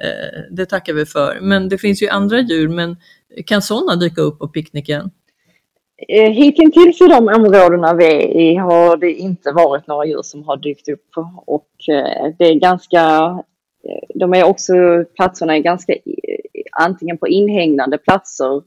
det 0.52 0.66
tackar 0.66 0.94
vi 0.94 1.06
för. 1.06 1.40
Men 1.42 1.70
det 1.70 1.78
finns 1.78 2.04
ju 2.04 2.08
andra 2.08 2.40
djur, 2.40 2.68
men 2.68 2.98
kan 3.46 3.62
sådana 3.62 3.96
dyka 3.96 4.22
upp 4.22 4.40
på 4.40 4.48
picknicken? 4.48 5.12
Eh, 6.08 6.32
Hittills 6.32 7.02
i 7.02 7.08
de 7.08 7.28
områdena 7.28 7.94
vi 7.94 8.06
är 8.06 8.38
i 8.38 8.56
har 8.56 8.98
det 8.98 9.12
inte 9.12 9.52
varit 9.52 9.88
några 9.88 10.06
djur 10.06 10.22
som 10.22 10.44
har 10.44 10.58
dykt 10.58 10.90
upp 10.90 11.08
och 11.46 11.70
eh, 11.90 12.34
det 12.38 12.46
är 12.46 12.54
ganska, 12.54 13.00
eh, 13.84 14.08
de 14.16 14.34
är 14.34 14.44
också, 14.44 14.74
platserna 15.16 15.58
är 15.58 15.60
ganska 15.60 15.96
antingen 16.72 17.18
på 17.18 17.28
inhägnade 17.28 17.98
platser 17.98 18.64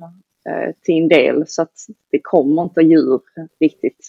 till 0.85 1.03
en 1.03 1.09
del 1.09 1.45
så 1.47 1.63
att 1.63 1.73
det 2.11 2.21
kommer 2.23 2.63
inte 2.63 2.81
djur 2.81 3.21
riktigt 3.61 4.07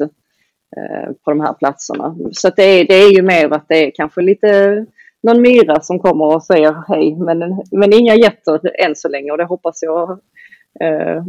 på 1.23 1.31
de 1.31 1.39
här 1.39 1.53
platserna. 1.53 2.15
Så 2.31 2.47
att 2.47 2.55
det, 2.55 2.63
är, 2.63 2.87
det 2.87 2.93
är 2.93 3.11
ju 3.11 3.21
mer 3.21 3.53
att 3.53 3.65
det 3.67 3.85
är 3.85 3.91
kanske 3.95 4.21
lite 4.21 4.85
någon 5.23 5.41
myra 5.41 5.81
som 5.81 5.99
kommer 5.99 6.25
och 6.25 6.43
säger 6.43 6.83
hej 6.87 7.15
men, 7.15 7.63
men 7.71 7.93
inga 7.93 8.15
getter 8.15 8.85
än 8.85 8.95
så 8.95 9.09
länge 9.09 9.31
och 9.31 9.37
det 9.37 9.45
hoppas 9.45 9.83
jag 9.83 10.19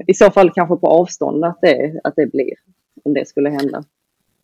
i 0.06 0.14
så 0.14 0.30
fall 0.30 0.50
kanske 0.50 0.76
på 0.76 0.87
avstånd 0.87 1.44
att 1.44 1.59
det, 1.62 2.00
att 2.04 2.14
det 2.16 2.26
blir, 2.32 2.52
om 3.04 3.14
det 3.14 3.28
skulle 3.28 3.50
hända. 3.50 3.85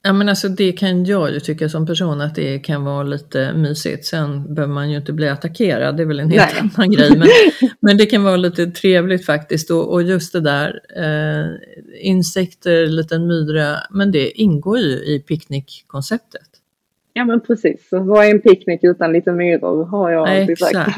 Ja 0.04 0.12
men 0.12 0.28
alltså 0.28 0.48
det 0.48 0.72
kan 0.72 1.04
jag 1.04 1.32
ju 1.32 1.40
tycka 1.40 1.68
som 1.68 1.86
person 1.86 2.20
att 2.20 2.34
det 2.34 2.58
kan 2.58 2.84
vara 2.84 3.02
lite 3.02 3.52
mysigt. 3.52 4.04
Sen 4.04 4.54
behöver 4.54 4.74
man 4.74 4.90
ju 4.90 4.96
inte 4.96 5.12
bli 5.12 5.28
attackerad, 5.28 5.96
det 5.96 6.02
är 6.02 6.06
väl 6.06 6.20
en 6.20 6.30
helt 6.30 6.52
Nej. 6.54 6.70
annan 6.74 6.90
grej. 6.90 7.10
Men, 7.18 7.28
men 7.80 7.96
det 7.96 8.06
kan 8.06 8.24
vara 8.24 8.36
lite 8.36 8.66
trevligt 8.66 9.26
faktiskt. 9.26 9.70
Och, 9.70 9.92
och 9.92 10.02
just 10.02 10.32
det 10.32 10.40
där, 10.40 10.80
eh, 10.96 11.46
insekter, 12.00 12.86
liten 12.86 13.26
myra, 13.26 13.76
men 13.90 14.12
det 14.12 14.30
ingår 14.30 14.78
ju 14.78 14.92
i 14.92 15.24
picknickkonceptet. 15.28 16.48
Ja 17.12 17.24
men 17.24 17.40
precis, 17.40 17.88
vad 17.90 18.26
är 18.26 18.30
en 18.30 18.40
picknick 18.40 18.84
utan 18.84 19.12
lite 19.12 19.32
myror 19.32 19.84
har 19.84 20.10
jag 20.10 20.28
alltid 20.28 20.58
sagt. 20.58 20.90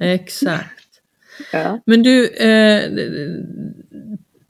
Exakt. 0.00 0.83
Ja. 1.52 1.80
Men 1.86 2.02
du, 2.02 2.28
eh, 2.28 2.90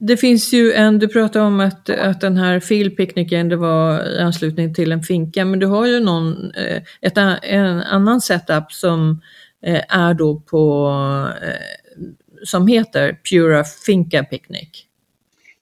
det 0.07 0.17
finns 0.17 0.53
ju 0.53 0.73
en, 0.73 0.99
du 0.99 1.07
pratade 1.07 1.45
om 1.45 1.59
att, 1.59 1.89
att 1.89 2.21
den 2.21 2.37
här 2.37 2.59
filpicknicken 2.59 3.49
det 3.49 3.55
var 3.55 4.09
i 4.15 4.19
anslutning 4.19 4.73
till 4.73 4.91
en 4.91 5.03
finka, 5.03 5.45
men 5.45 5.59
du 5.59 5.65
har 5.65 5.85
ju 5.85 5.99
någon, 5.99 6.51
eh, 6.51 6.81
ett, 7.01 7.17
en 7.43 7.81
annan 7.81 8.21
setup 8.21 8.71
som 8.71 9.21
eh, 9.65 9.81
är 9.89 10.13
då 10.13 10.39
på, 10.39 10.89
eh, 11.41 12.05
som 12.43 12.67
heter 12.67 13.17
Pura 13.31 13.63
Finka 13.63 14.23
Picnic. 14.23 14.69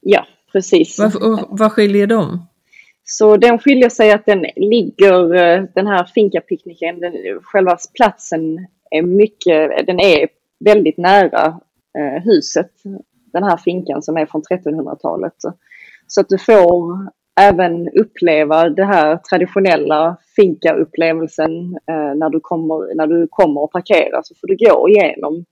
Ja, 0.02 0.28
precis. 0.52 1.00
Vad, 1.00 1.46
vad 1.50 1.72
skiljer 1.72 2.08
dem? 2.08 2.48
Så 3.06 3.38
den 3.38 3.60
skiljer 3.60 3.90
sig 3.90 4.12
att 4.12 4.26
den 4.26 4.46
ligger, 4.56 5.28
den 5.76 5.88
här 5.88 6.04
finkapicknicken, 6.16 6.96
själva 7.44 7.78
platsen 7.94 8.68
är 8.92 9.02
mycket, 9.02 9.88
den 9.88 10.00
är 10.00 10.28
väldigt 10.66 10.98
nära 10.98 11.60
eh, 11.98 12.24
huset, 12.24 12.72
den 13.34 13.44
här 13.44 13.58
finkan 13.58 14.02
som 14.02 14.18
är 14.18 14.26
från 14.26 14.42
1300-talet. 14.42 15.36
Så 16.08 16.22
att 16.22 16.30
du 16.30 16.38
får 16.38 16.98
även 17.42 17.90
uppleva 17.90 18.70
det 18.70 18.86
här 18.86 19.18
traditionella 19.30 20.18
finkaupplevelsen. 20.36 21.76
eh, 21.92 22.16
när, 22.16 22.30
du 22.30 22.40
kommer, 22.40 22.96
när 22.96 23.08
du 23.08 23.28
kommer 23.30 23.62
och 23.62 23.72
parkerar 23.72 24.22
så 24.24 24.36
får 24.36 24.48
du 24.48 24.56
gå 24.56 24.90
igenom 24.90 25.46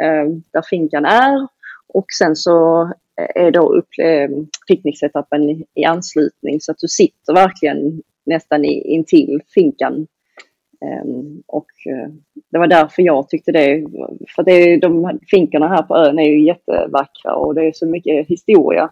eh, 0.00 0.38
där 0.52 0.62
finkan 0.70 1.04
är 1.04 1.48
och 1.88 2.06
sen 2.18 2.36
så 2.36 2.82
eh, 3.20 3.44
är 3.44 3.50
då 3.50 3.72
upp, 3.72 3.88
eh, 4.02 4.28
picknicksetappen 4.68 5.50
i, 5.50 5.64
i 5.74 5.84
anslutning 5.84 6.60
så 6.60 6.72
att 6.72 6.78
du 6.78 6.88
sitter 6.88 7.34
verkligen 7.34 8.02
nästan 8.26 8.64
i, 8.64 8.94
intill 8.94 9.42
finkan 9.54 10.06
och 11.46 11.66
eh, 11.86 12.08
det 12.50 12.58
var 12.58 12.66
därför 12.66 13.02
jag 13.02 13.28
tyckte 13.28 13.52
det, 13.52 13.86
för 14.36 14.42
det, 14.42 14.76
de 14.76 15.18
finkarna 15.30 15.68
här 15.68 15.82
på 15.82 15.96
ön 15.96 16.18
är 16.18 16.28
ju 16.28 16.44
jättevackra 16.44 17.34
och 17.34 17.54
det 17.54 17.66
är 17.66 17.72
så 17.72 17.86
mycket 17.86 18.28
historia. 18.28 18.90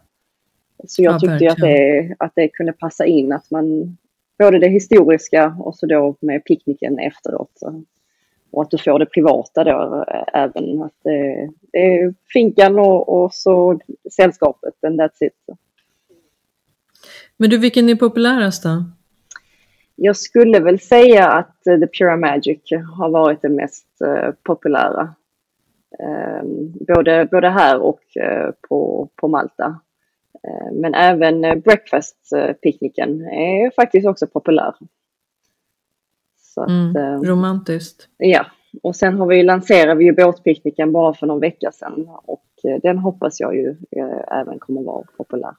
Så 0.86 1.02
jag 1.02 1.14
ja, 1.14 1.18
tyckte 1.18 1.52
att 1.52 1.58
det, 1.58 2.14
att 2.18 2.32
det 2.34 2.48
kunde 2.48 2.72
passa 2.72 3.06
in 3.06 3.32
att 3.32 3.50
man, 3.50 3.96
både 4.38 4.58
det 4.58 4.68
historiska 4.68 5.56
och 5.58 5.76
så 5.76 5.86
då 5.86 6.16
med 6.20 6.44
picknicken 6.44 6.98
efteråt. 6.98 7.60
Och 8.50 8.62
att 8.62 8.70
du 8.70 8.78
får 8.78 8.98
det 8.98 9.06
privata 9.06 9.64
då 9.64 10.04
även. 10.32 10.82
Att 10.82 10.94
det, 11.04 11.50
det 11.72 11.78
är 11.78 12.14
finkan 12.32 12.78
och, 12.78 13.08
och 13.08 13.34
så 13.34 13.80
sällskapet 14.12 14.84
and 14.86 15.00
that's 15.00 15.20
it. 15.20 15.56
Men 17.36 17.50
du, 17.50 17.58
vilken 17.58 17.88
är 17.88 17.94
populärast 17.94 18.62
då? 18.62 18.84
Jag 19.96 20.16
skulle 20.16 20.60
väl 20.60 20.80
säga 20.80 21.28
att 21.28 21.62
The 21.64 21.86
Pure 21.86 22.16
Magic 22.16 22.60
har 22.98 23.10
varit 23.10 23.42
det 23.42 23.48
mest 23.48 23.86
uh, 24.04 24.30
populära. 24.42 25.14
Um, 26.42 26.74
både, 26.86 27.28
både 27.30 27.48
här 27.48 27.78
och 27.78 28.00
uh, 28.20 28.50
på, 28.68 29.08
på 29.16 29.28
Malta. 29.28 29.80
Men 30.72 30.94
även 30.94 31.60
breakfast-picknicken 31.60 33.20
är 33.22 33.70
faktiskt 33.74 34.06
också 34.06 34.26
populär. 34.26 34.74
Att, 36.56 36.68
mm, 36.68 37.24
romantiskt. 37.24 38.08
Ja, 38.16 38.46
och 38.82 38.96
sen 38.96 39.18
har 39.18 39.26
vi 39.26 39.42
lanserat 39.42 39.98
vi 39.98 40.04
ju 40.04 40.12
båtpicknicken 40.12 40.92
bara 40.92 41.14
för 41.14 41.26
någon 41.26 41.40
vecka 41.40 41.72
sedan 41.72 42.08
och 42.24 42.44
den 42.82 42.98
hoppas 42.98 43.40
jag 43.40 43.56
ju 43.56 43.76
även 44.30 44.58
kommer 44.58 44.82
vara 44.82 45.04
populär. 45.16 45.54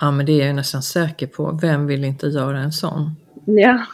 Ja, 0.00 0.10
men 0.10 0.26
det 0.26 0.40
är 0.40 0.46
jag 0.46 0.56
nästan 0.56 0.82
säker 0.82 1.26
på. 1.26 1.58
Vem 1.62 1.86
vill 1.86 2.04
inte 2.04 2.26
göra 2.26 2.58
en 2.58 2.72
sån? 2.72 3.10
Ja. 3.44 3.86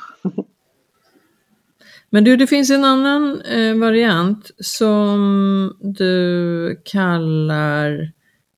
Men 2.10 2.24
du, 2.24 2.36
det 2.36 2.46
finns 2.46 2.70
en 2.70 2.84
annan 2.84 3.40
eh, 3.40 3.76
variant 3.76 4.50
som 4.58 5.76
du 5.80 6.80
kallar 6.84 8.12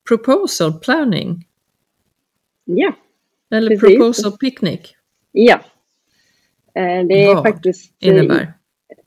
proposal 0.07 0.73
planning. 0.73 1.47
Ja. 2.65 2.95
Eller 3.51 3.69
precis. 3.69 3.97
proposal 3.97 4.31
picnic. 4.31 4.79
Ja. 5.31 5.59
Eh, 6.73 7.05
det 7.07 7.23
är 7.25 7.35
Vad 7.35 7.43
faktiskt... 7.43 7.95
innebär? 7.99 8.53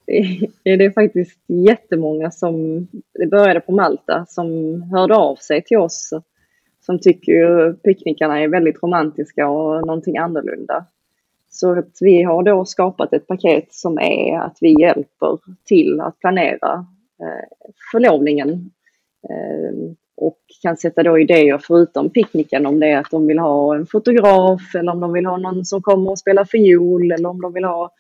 Det 0.62 0.70
är 0.70 0.90
faktiskt 0.90 1.38
jättemånga 1.46 2.31
som, 2.31 2.87
det 3.14 3.26
började 3.26 3.61
på 3.61 3.72
Malta, 3.72 4.26
som 4.28 4.83
hörde 4.83 5.16
av 5.16 5.37
sig 5.37 5.64
till 5.64 5.76
oss 5.76 6.12
som 6.87 6.99
tycker 6.99 7.73
picknickarna 7.73 8.40
är 8.40 8.49
väldigt 8.49 8.83
romantiska 8.83 9.49
och 9.49 9.87
någonting 9.87 10.18
annorlunda. 10.18 10.85
Så 11.51 11.79
att 11.79 11.99
vi 12.01 12.23
har 12.23 12.42
då 12.42 12.64
skapat 12.64 13.12
ett 13.12 13.27
paket 13.27 13.75
som 13.75 13.99
är 13.99 14.38
att 14.38 14.59
vi 14.61 14.81
hjälper 14.81 15.38
till 15.64 16.01
att 16.01 16.18
planera 16.18 16.87
eh, 17.21 17.68
förlovningen 17.92 18.71
eh, 19.29 19.95
och 20.16 20.38
kan 20.62 20.77
sätta 20.77 21.03
då 21.03 21.18
idéer 21.18 21.59
förutom 21.62 22.11
picknicken 22.11 22.66
om 22.66 22.81
det 22.81 22.87
är 22.87 22.99
att 22.99 23.11
de 23.11 23.27
vill 23.27 23.38
ha 23.38 23.75
en 23.75 23.87
fotograf 23.87 24.75
eller 24.75 24.92
om 24.92 25.01
de 25.01 25.12
vill 25.12 25.27
ha 25.27 25.37
någon 25.37 25.64
som 25.64 25.83
kommer 25.83 26.11
och 26.11 26.18
spelar 26.18 26.45
fiol 26.45 27.12
eller 27.12 27.29
om 27.29 27.40
de 27.40 27.53
vill 27.53 27.64
ha 27.64 27.90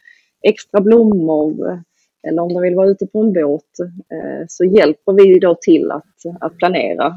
extra 0.42 0.80
blommor 0.80 1.82
eller 2.28 2.42
om 2.42 2.54
de 2.54 2.62
vill 2.62 2.74
vara 2.74 2.88
ute 2.88 3.06
på 3.06 3.20
en 3.20 3.32
båt 3.32 3.78
eh, 4.12 4.44
så 4.48 4.64
hjälper 4.64 5.12
vi 5.12 5.38
då 5.38 5.54
till 5.60 5.90
att, 5.90 6.40
att 6.40 6.56
planera 6.58 7.14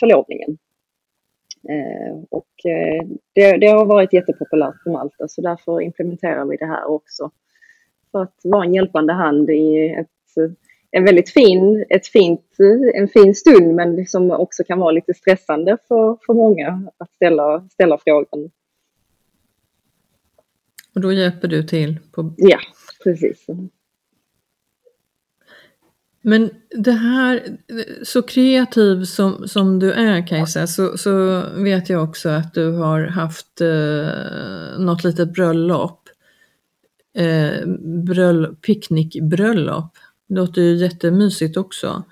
förlovningen. 0.00 0.58
Eh, 1.68 2.18
och 2.30 2.66
eh, 2.66 3.06
det, 3.32 3.56
det, 3.56 3.66
har 3.66 3.84
varit 3.84 4.12
jättepopulärt 4.12 4.84
på 4.84 4.90
Malta 4.90 5.28
så 5.28 5.40
därför 5.40 5.82
implementerar 5.82 6.44
vi 6.44 6.56
det 6.56 6.66
här 6.66 6.84
också. 6.90 7.30
För 8.12 8.22
att 8.22 8.40
vara 8.44 8.64
en 8.64 8.74
hjälpande 8.74 9.12
hand 9.12 9.50
i 9.50 9.88
ett, 9.88 10.52
en 10.90 11.04
väldigt 11.04 11.30
fin, 11.30 11.84
ett 11.88 12.06
fint, 12.06 12.56
en 12.94 13.08
fin 13.08 13.34
stund 13.34 13.74
men 13.74 14.06
som 14.06 14.30
också 14.30 14.64
kan 14.64 14.78
vara 14.78 14.90
lite 14.90 15.14
stressande 15.14 15.78
för, 15.88 16.18
för 16.26 16.34
många 16.34 16.90
att 16.98 17.14
ställa, 17.14 17.68
ställa 17.72 17.98
frågan. 17.98 18.50
Och 20.94 21.00
då 21.00 21.12
hjälper 21.12 21.48
du 21.48 21.62
till? 21.62 21.98
På... 22.12 22.32
Ja, 22.36 22.58
precis. 23.04 23.46
Men 26.28 26.50
det 26.70 26.92
här, 26.92 27.42
så 28.02 28.22
kreativ 28.22 29.04
som, 29.04 29.48
som 29.48 29.78
du 29.78 29.92
är 29.92 30.26
Kajsa, 30.26 30.66
så, 30.66 30.98
så 30.98 31.42
vet 31.56 31.88
jag 31.88 32.04
också 32.04 32.28
att 32.28 32.54
du 32.54 32.72
har 32.72 33.00
haft 33.00 33.60
eh, 33.60 34.80
något 34.80 35.04
litet 35.04 35.32
bröllop. 35.32 36.08
Eh, 37.18 37.66
bröll, 38.06 38.56
picknickbröllop. 38.56 39.92
Det 40.28 40.34
låter 40.34 40.62
ju 40.62 40.76
jättemysigt 40.76 41.56
också. 41.56 42.02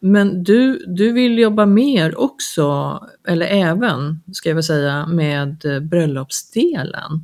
Men 0.00 0.44
du, 0.44 0.84
du 0.86 1.12
vill 1.12 1.38
jobba 1.38 1.66
mer 1.66 2.20
också, 2.20 2.98
eller 3.28 3.46
även, 3.46 4.20
ska 4.32 4.48
jag 4.48 4.54
väl 4.54 4.64
säga, 4.64 5.06
med 5.06 5.56
bröllopsdelen. 5.90 7.22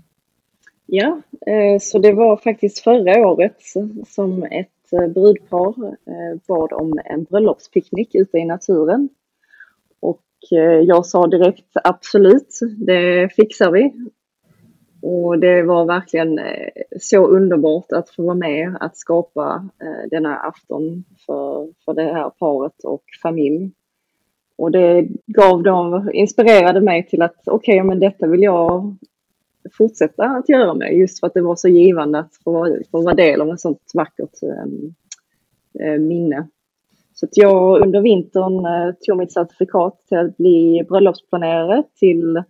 Ja, 0.86 1.20
eh, 1.46 1.80
så 1.80 1.98
det 1.98 2.12
var 2.12 2.36
faktiskt 2.36 2.78
förra 2.78 3.26
året 3.26 3.56
som 4.06 4.42
ett 4.42 4.73
Eh, 4.94 5.08
brudpar 5.08 5.84
eh, 5.88 6.40
bad 6.48 6.72
om 6.72 7.00
en 7.04 7.24
bröllopspicknick 7.24 8.14
ute 8.14 8.38
i 8.38 8.44
naturen. 8.44 9.08
Och 10.00 10.22
eh, 10.52 10.80
jag 10.80 11.06
sa 11.06 11.26
direkt 11.26 11.70
absolut, 11.84 12.60
det 12.76 13.28
fixar 13.36 13.70
vi. 13.70 13.92
Och 15.02 15.38
det 15.38 15.62
var 15.62 15.84
verkligen 15.84 16.40
så 17.00 17.26
underbart 17.26 17.92
att 17.92 18.10
få 18.10 18.22
vara 18.22 18.34
med 18.34 18.76
att 18.80 18.96
skapa 18.96 19.68
denna 20.10 20.36
afton 20.36 21.04
för, 21.26 21.68
för 21.84 21.94
det 21.94 22.02
här 22.02 22.30
paret 22.30 22.84
och 22.84 23.02
familj. 23.22 23.70
Och 24.56 24.70
det 24.70 25.08
gav 25.26 25.62
dem, 25.62 26.10
inspirerade 26.12 26.80
mig 26.80 27.06
till 27.06 27.22
att 27.22 27.48
okej, 27.48 27.74
okay, 27.74 27.88
men 27.88 28.00
detta 28.00 28.26
vill 28.26 28.42
jag 28.42 28.96
fortsätta 29.72 30.24
att 30.24 30.48
göra 30.48 30.74
med 30.74 30.96
just 30.96 31.20
för 31.20 31.26
att 31.26 31.34
det 31.34 31.42
var 31.42 31.56
så 31.56 31.68
givande 31.68 32.18
att 32.18 32.34
få, 32.44 32.78
få 32.90 33.02
vara 33.02 33.14
del 33.14 33.40
av 33.40 33.50
ett 33.50 33.60
sånt 33.60 33.90
vackert 33.94 34.42
äh, 35.80 35.98
minne. 35.98 36.48
Så 37.14 37.26
att 37.26 37.36
jag 37.36 37.82
under 37.86 38.00
vintern 38.00 38.66
äh, 38.66 38.94
tog 38.94 39.18
mitt 39.18 39.32
certifikat 39.32 40.06
till 40.08 40.18
att 40.18 40.36
bli 40.36 40.84
bröllopsplanerare 40.88 41.82
till 41.98 42.42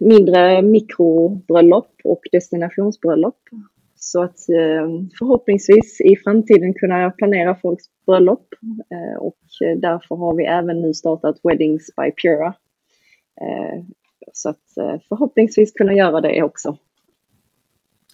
mindre 0.00 0.62
mikrobröllop 0.62 1.90
och 2.04 2.20
destinationsbröllop. 2.32 3.38
Så 3.96 4.22
att 4.22 4.48
ehm, 4.48 5.10
förhoppningsvis 5.18 6.00
i 6.00 6.16
framtiden 6.16 6.74
kunna 6.74 7.10
planera 7.10 7.54
folks 7.54 7.84
bröllop 8.06 8.48
eh, 8.90 9.18
och 9.22 9.38
därför 9.76 10.16
har 10.16 10.34
vi 10.34 10.44
även 10.44 10.80
nu 10.80 10.94
startat 10.94 11.40
Weddings 11.42 11.90
by 11.96 12.12
Pura 12.22 12.54
så 14.32 14.48
att 14.48 14.76
eh, 14.76 15.00
förhoppningsvis 15.08 15.72
kunna 15.72 15.94
göra 15.94 16.20
det 16.20 16.42
också. 16.42 16.76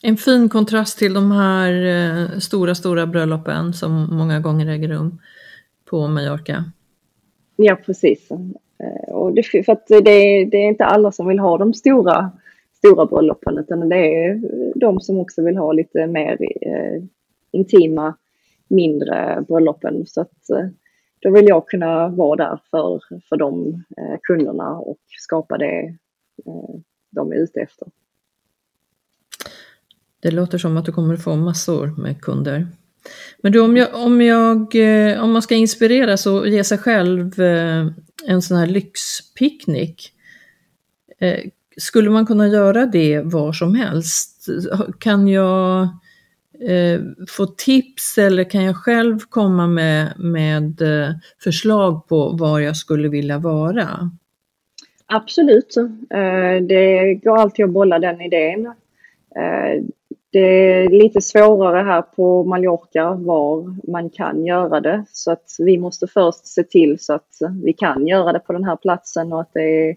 En 0.02 0.16
fin 0.16 0.48
kontrast 0.48 0.98
till 0.98 1.14
de 1.14 1.30
här 1.30 1.72
eh, 1.84 2.38
stora, 2.38 2.74
stora 2.74 3.06
bröllopen 3.06 3.72
som 3.72 4.16
många 4.16 4.40
gånger 4.40 4.66
äger 4.66 4.88
rum 4.88 5.18
på 5.84 6.08
Mallorca. 6.08 6.64
Ja, 7.56 7.76
precis. 7.86 8.30
Eh, 8.30 9.14
och 9.14 9.34
det, 9.34 9.42
för 9.42 9.72
att 9.72 9.86
det, 9.86 10.00
det 10.44 10.56
är 10.56 10.68
inte 10.68 10.84
alla 10.84 11.12
som 11.12 11.28
vill 11.28 11.38
ha 11.38 11.58
de 11.58 11.74
stora, 11.74 12.30
stora 12.72 13.06
bröllopen 13.06 13.58
utan 13.58 13.88
det 13.88 14.24
är 14.24 14.40
de 14.74 15.00
som 15.00 15.18
också 15.18 15.42
vill 15.42 15.56
ha 15.56 15.72
lite 15.72 16.06
mer 16.06 16.38
intima, 17.52 18.14
mindre 18.68 19.44
bröllopen. 19.48 20.06
Så 20.06 20.20
att 20.20 20.46
då 21.22 21.30
vill 21.30 21.48
jag 21.48 21.68
kunna 21.68 22.08
vara 22.08 22.36
där 22.36 22.60
för, 22.70 23.00
för 23.28 23.36
de 23.36 23.82
kunderna 24.22 24.78
och 24.78 24.98
skapa 25.18 25.58
det 25.58 25.96
Eh, 26.46 26.80
de 27.10 27.32
är 27.32 27.36
ute 27.36 27.60
efter. 27.60 27.88
Det 30.20 30.30
låter 30.30 30.58
som 30.58 30.76
att 30.76 30.84
du 30.84 30.92
kommer 30.92 31.16
få 31.16 31.36
massor 31.36 31.86
med 31.86 32.20
kunder. 32.20 32.68
Men 33.42 33.52
du, 33.52 33.60
om, 33.60 33.76
jag, 33.76 33.94
om, 33.94 34.22
jag, 34.22 34.74
eh, 34.74 35.22
om 35.22 35.32
man 35.32 35.42
ska 35.42 35.54
inspireras 35.54 36.26
och 36.26 36.48
ge 36.48 36.64
sig 36.64 36.78
själv 36.78 37.40
eh, 37.40 37.86
en 38.26 38.42
sån 38.42 38.56
här 38.56 38.66
lyxpicknick, 38.66 40.12
skulle 41.76 42.10
man 42.10 42.26
kunna 42.26 42.48
göra 42.48 42.86
det 42.86 43.20
var 43.20 43.52
som 43.52 43.74
helst? 43.74 44.46
Kan 44.98 45.28
jag 45.28 45.88
få 47.28 47.46
tips 47.46 48.18
eller 48.18 48.50
kan 48.50 48.64
jag 48.64 48.76
själv 48.76 49.18
komma 49.28 49.66
med, 49.66 50.12
med 50.18 50.82
förslag 51.44 52.08
på 52.08 52.28
var 52.28 52.60
jag 52.60 52.76
skulle 52.76 53.08
vilja 53.08 53.38
vara? 53.38 54.10
Absolut. 55.14 55.76
Eh, 56.10 56.62
det 56.62 57.14
går 57.14 57.38
alltid 57.38 57.64
att 57.64 57.70
bolla 57.70 57.98
den 57.98 58.20
idén. 58.20 58.66
Eh, 59.36 59.84
det 60.32 60.38
är 60.38 60.88
lite 60.88 61.20
svårare 61.20 61.82
här 61.82 62.02
på 62.02 62.44
Mallorca 62.44 63.14
var 63.14 63.90
man 63.90 64.10
kan 64.10 64.46
göra 64.46 64.80
det. 64.80 65.04
Så 65.08 65.32
att 65.32 65.56
vi 65.58 65.78
måste 65.78 66.06
först 66.06 66.46
se 66.46 66.62
till 66.62 66.98
så 67.00 67.14
att 67.14 67.28
vi 67.64 67.72
kan 67.72 68.06
göra 68.06 68.32
det 68.32 68.38
på 68.38 68.52
den 68.52 68.64
här 68.64 68.76
platsen 68.76 69.32
och 69.32 69.40
att 69.40 69.50
det 69.52 69.62
är 69.62 69.90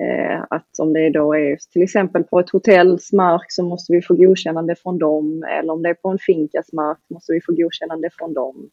eh, 0.00 0.44
att 0.50 0.78
om 0.78 0.92
det 0.92 1.10
då 1.10 1.34
är 1.34 1.56
till 1.72 1.82
exempel 1.82 2.24
på 2.24 2.40
ett 2.40 2.50
hotells 2.50 3.12
mark 3.12 3.46
så 3.48 3.62
måste 3.62 3.92
vi 3.92 4.02
få 4.02 4.14
godkännande 4.14 4.76
från 4.76 4.98
dem. 4.98 5.44
Eller 5.58 5.72
om 5.72 5.82
det 5.82 5.88
är 5.88 5.94
på 5.94 6.08
en 6.08 6.18
finkas 6.18 6.72
mark 6.72 6.98
måste 7.10 7.32
vi 7.32 7.40
få 7.40 7.52
godkännande 7.52 8.10
från 8.18 8.34
dem. 8.34 8.70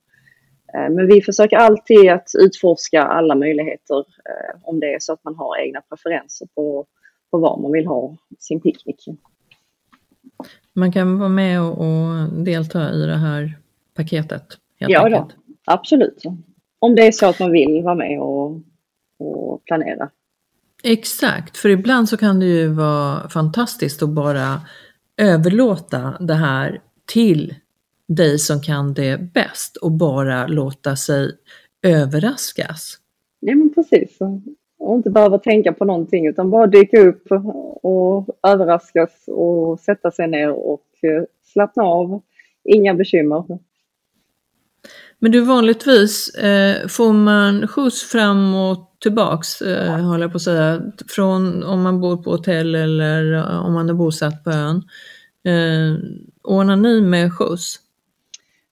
Eh, 0.76 0.90
men 0.90 1.08
vi 1.08 1.22
försöker 1.22 1.58
alltid 1.58 2.10
att 2.10 2.30
utforska 2.40 3.04
alla 3.04 3.36
möjligheter 3.36 3.98
eh, 4.00 4.60
om 4.64 4.80
det 4.80 4.94
är 4.94 5.00
så 5.00 5.14
att 5.14 5.24
man 5.24 5.36
har 5.36 5.58
egna 5.58 5.82
preferenser 5.82 6.48
på, 6.56 6.86
på 7.32 7.38
var 7.38 7.62
man 7.62 7.72
vill 7.72 7.88
ha 7.88 8.18
sin 8.40 8.62
picknick. 8.62 9.06
Man 10.74 10.92
kan 10.92 11.20
vara 11.20 11.30
med 11.30 11.62
och, 11.62 11.78
och 11.78 12.44
delta 12.44 12.92
i 12.92 13.06
det 13.06 13.18
här 13.18 13.58
paketet? 13.96 14.46
ja, 14.78 15.10
då, 15.10 15.30
absolut. 15.66 16.24
Om 16.80 16.96
det 16.96 17.08
är 17.08 17.12
så 17.12 17.26
att 17.26 17.40
man 17.40 17.52
vill 17.52 17.82
vara 17.84 17.96
med 17.96 18.20
och, 18.20 18.62
och 19.18 19.66
planera. 19.66 20.10
Exakt, 20.84 21.58
för 21.58 21.70
ibland 21.70 22.10
så 22.10 22.18
kan 22.18 22.40
det 22.40 22.46
ju 22.46 22.68
vara 22.68 23.30
fantastiskt 23.30 24.04
att 24.04 24.10
bara 24.10 24.62
överlåta 25.18 26.18
det 26.20 26.34
här 26.34 26.82
till 27.06 27.56
dig 28.08 28.40
som 28.40 28.62
kan 28.62 28.94
det 28.94 29.34
bäst 29.34 29.78
och 29.78 29.92
bara 29.92 30.48
låta 30.48 30.96
sig 30.96 31.32
överraskas. 31.88 32.98
Ja 33.40 33.56
men 33.56 33.74
precis. 33.74 34.18
Och 34.80 34.96
inte 34.96 35.10
behöva 35.10 35.38
tänka 35.38 35.74
på 35.74 35.86
någonting 35.86 36.28
utan 36.28 36.50
bara 36.50 36.68
dyka 36.68 37.00
upp 37.00 37.32
och 37.84 38.28
överraskas 38.48 39.24
och 39.28 39.80
sätta 39.80 40.12
sig 40.12 40.28
ner 40.28 40.50
och 40.50 40.88
eh, 41.02 41.24
slappna 41.54 41.84
av. 41.84 42.22
Inga 42.64 42.94
bekymmer. 42.94 43.44
Men 45.20 45.32
du 45.32 45.42
vanligtvis 45.42 46.30
eh, 46.36 46.88
får 46.88 47.14
man 47.14 47.68
skjuts 47.68 48.04
fram 48.04 48.56
och 48.56 48.98
tillbaks, 49.02 49.62
eh, 49.62 50.00
håller 50.00 50.24
jag 50.24 50.32
på 50.32 50.36
att 50.36 50.42
säga, 50.42 50.82
från 51.08 51.64
om 51.64 51.82
man 51.82 52.02
bor 52.02 52.18
på 52.18 52.32
hotell 52.32 52.76
eller 52.76 53.34
eh, 53.34 53.66
om 53.66 53.74
man 53.74 53.90
är 53.90 53.94
bosatt 53.94 54.44
på 54.44 54.52
ön. 54.52 54.84
Eh, 55.46 56.00
ordnar 56.44 56.76
ni 56.76 57.02
med 57.02 57.34
skjuts? 57.34 57.80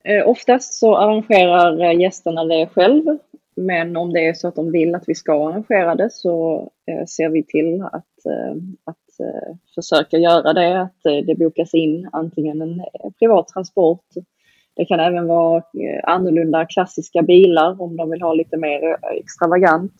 Eh, 0.04 0.28
oftast 0.28 0.74
så 0.74 0.96
arrangerar 0.98 1.82
eh, 1.82 2.00
gästerna 2.00 2.44
det 2.44 2.68
själv. 2.68 3.04
Men 3.56 3.98
om 3.98 4.14
det 4.14 4.28
är 4.28 4.34
så 4.34 4.48
att 4.48 4.56
de 4.56 4.72
vill 4.72 4.96
att 4.96 5.04
vi 5.08 5.16
ska 5.16 5.50
arrangera 5.50 5.96
det 5.96 6.10
så 6.10 6.62
eh, 6.88 7.06
ser 7.06 7.30
vi 7.30 7.44
till 7.44 7.82
att, 7.82 8.06
att 8.84 8.98
försöka 9.76 10.18
göra 10.18 10.54
det, 10.54 10.82
att 10.82 11.04
det 11.04 11.38
bokas 11.38 11.74
in 11.74 12.10
antingen 12.12 12.62
en 12.62 12.82
privat 13.20 13.48
transport. 13.48 14.06
Det 14.76 14.86
kan 14.86 15.00
även 15.00 15.28
vara 15.28 15.64
annorlunda 16.04 16.66
klassiska 16.66 17.22
bilar 17.22 17.82
om 17.82 17.98
de 17.98 18.10
vill 18.10 18.22
ha 18.22 18.34
lite 18.34 18.58
mer 18.58 18.98
extravagant. 19.20 19.94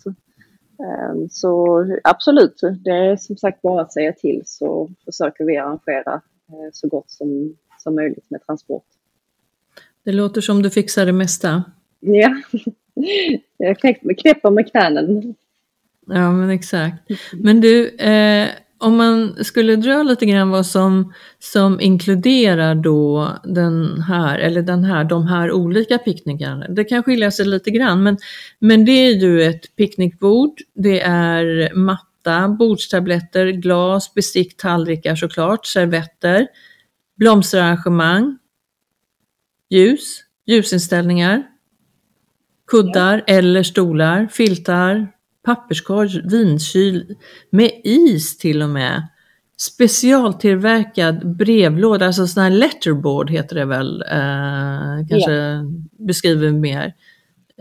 Ehm, 0.84 1.30
så 1.30 1.86
absolut, 2.04 2.62
det 2.84 2.92
är 2.92 3.16
som 3.16 3.38
sagt 3.38 3.62
bara 3.62 3.82
att 3.82 3.94
säga 3.94 4.14
till 4.14 4.42
så 4.46 4.90
försöker 5.06 5.46
vi 5.46 5.58
arrangera 5.58 6.22
så 6.72 6.88
gott 6.88 7.10
som, 7.10 7.56
som 7.78 7.96
möjligt 7.96 8.30
med 8.30 8.46
transport. 8.46 8.86
Det 10.04 10.12
låter 10.12 10.42
som 10.42 10.62
du 10.62 10.70
fixar 10.70 11.06
det 11.06 11.14
mesta. 11.14 11.64
Ja, 12.00 12.42
jag 13.58 13.80
knäpper 14.20 14.50
med 14.50 14.72
knänen. 14.72 15.36
Ja, 16.08 16.32
men 16.32 16.50
exakt. 16.50 17.12
Men 17.34 17.62
du, 17.62 17.90
eh, 17.90 18.48
om 18.82 18.98
man 18.98 19.44
skulle 19.44 19.76
dra 19.76 20.04
lite 20.04 20.26
grann 20.26 20.50
vad 20.50 20.66
som, 20.66 21.14
som 21.40 21.82
inkluderar 21.82 22.76
då 22.76 23.30
den 23.44 24.02
här, 24.02 24.40
eller 24.40 24.62
den 24.62 24.84
här, 24.84 25.04
de 25.04 25.28
här 25.28 25.52
olika 25.52 25.98
picknickarna. 25.98 26.68
Det 26.68 26.84
kan 26.84 27.04
skilja 27.04 27.32
sig 27.32 27.46
lite 27.46 27.72
grann, 27.72 28.04
men, 28.04 28.18
men 28.60 28.86
det 28.86 28.92
är 28.92 29.14
ju 29.14 29.44
ett 29.44 29.76
picknickbord, 29.76 30.54
det 30.74 31.02
är 31.02 31.76
matta, 31.76 32.48
bordstabletter, 32.48 33.48
glas, 33.48 34.14
bestick, 34.14 34.58
tallrikar 34.58 35.16
såklart, 35.16 35.66
servetter, 35.66 36.48
blomsterarrangemang, 37.18 38.38
ljus, 39.72 40.24
ljusinställningar, 40.46 41.44
kuddar 42.68 43.24
eller 43.28 43.64
stolar, 43.64 44.28
filtar, 44.28 45.08
papperskorg, 45.46 46.22
vinkyl 46.32 47.16
med 47.50 47.72
is 47.84 48.38
till 48.38 48.62
och 48.62 48.70
med. 48.70 49.08
Specialtillverkad 49.58 51.36
brevlåda, 51.36 52.06
alltså 52.06 52.28
sån 52.28 52.44
här 52.44 52.50
letterboard 52.50 53.30
heter 53.30 53.56
det 53.56 53.66
väl, 53.66 54.02
eh, 54.02 55.08
kanske 55.10 55.32
ja. 55.32 55.64
beskriver 56.08 56.52
mer. 56.52 56.94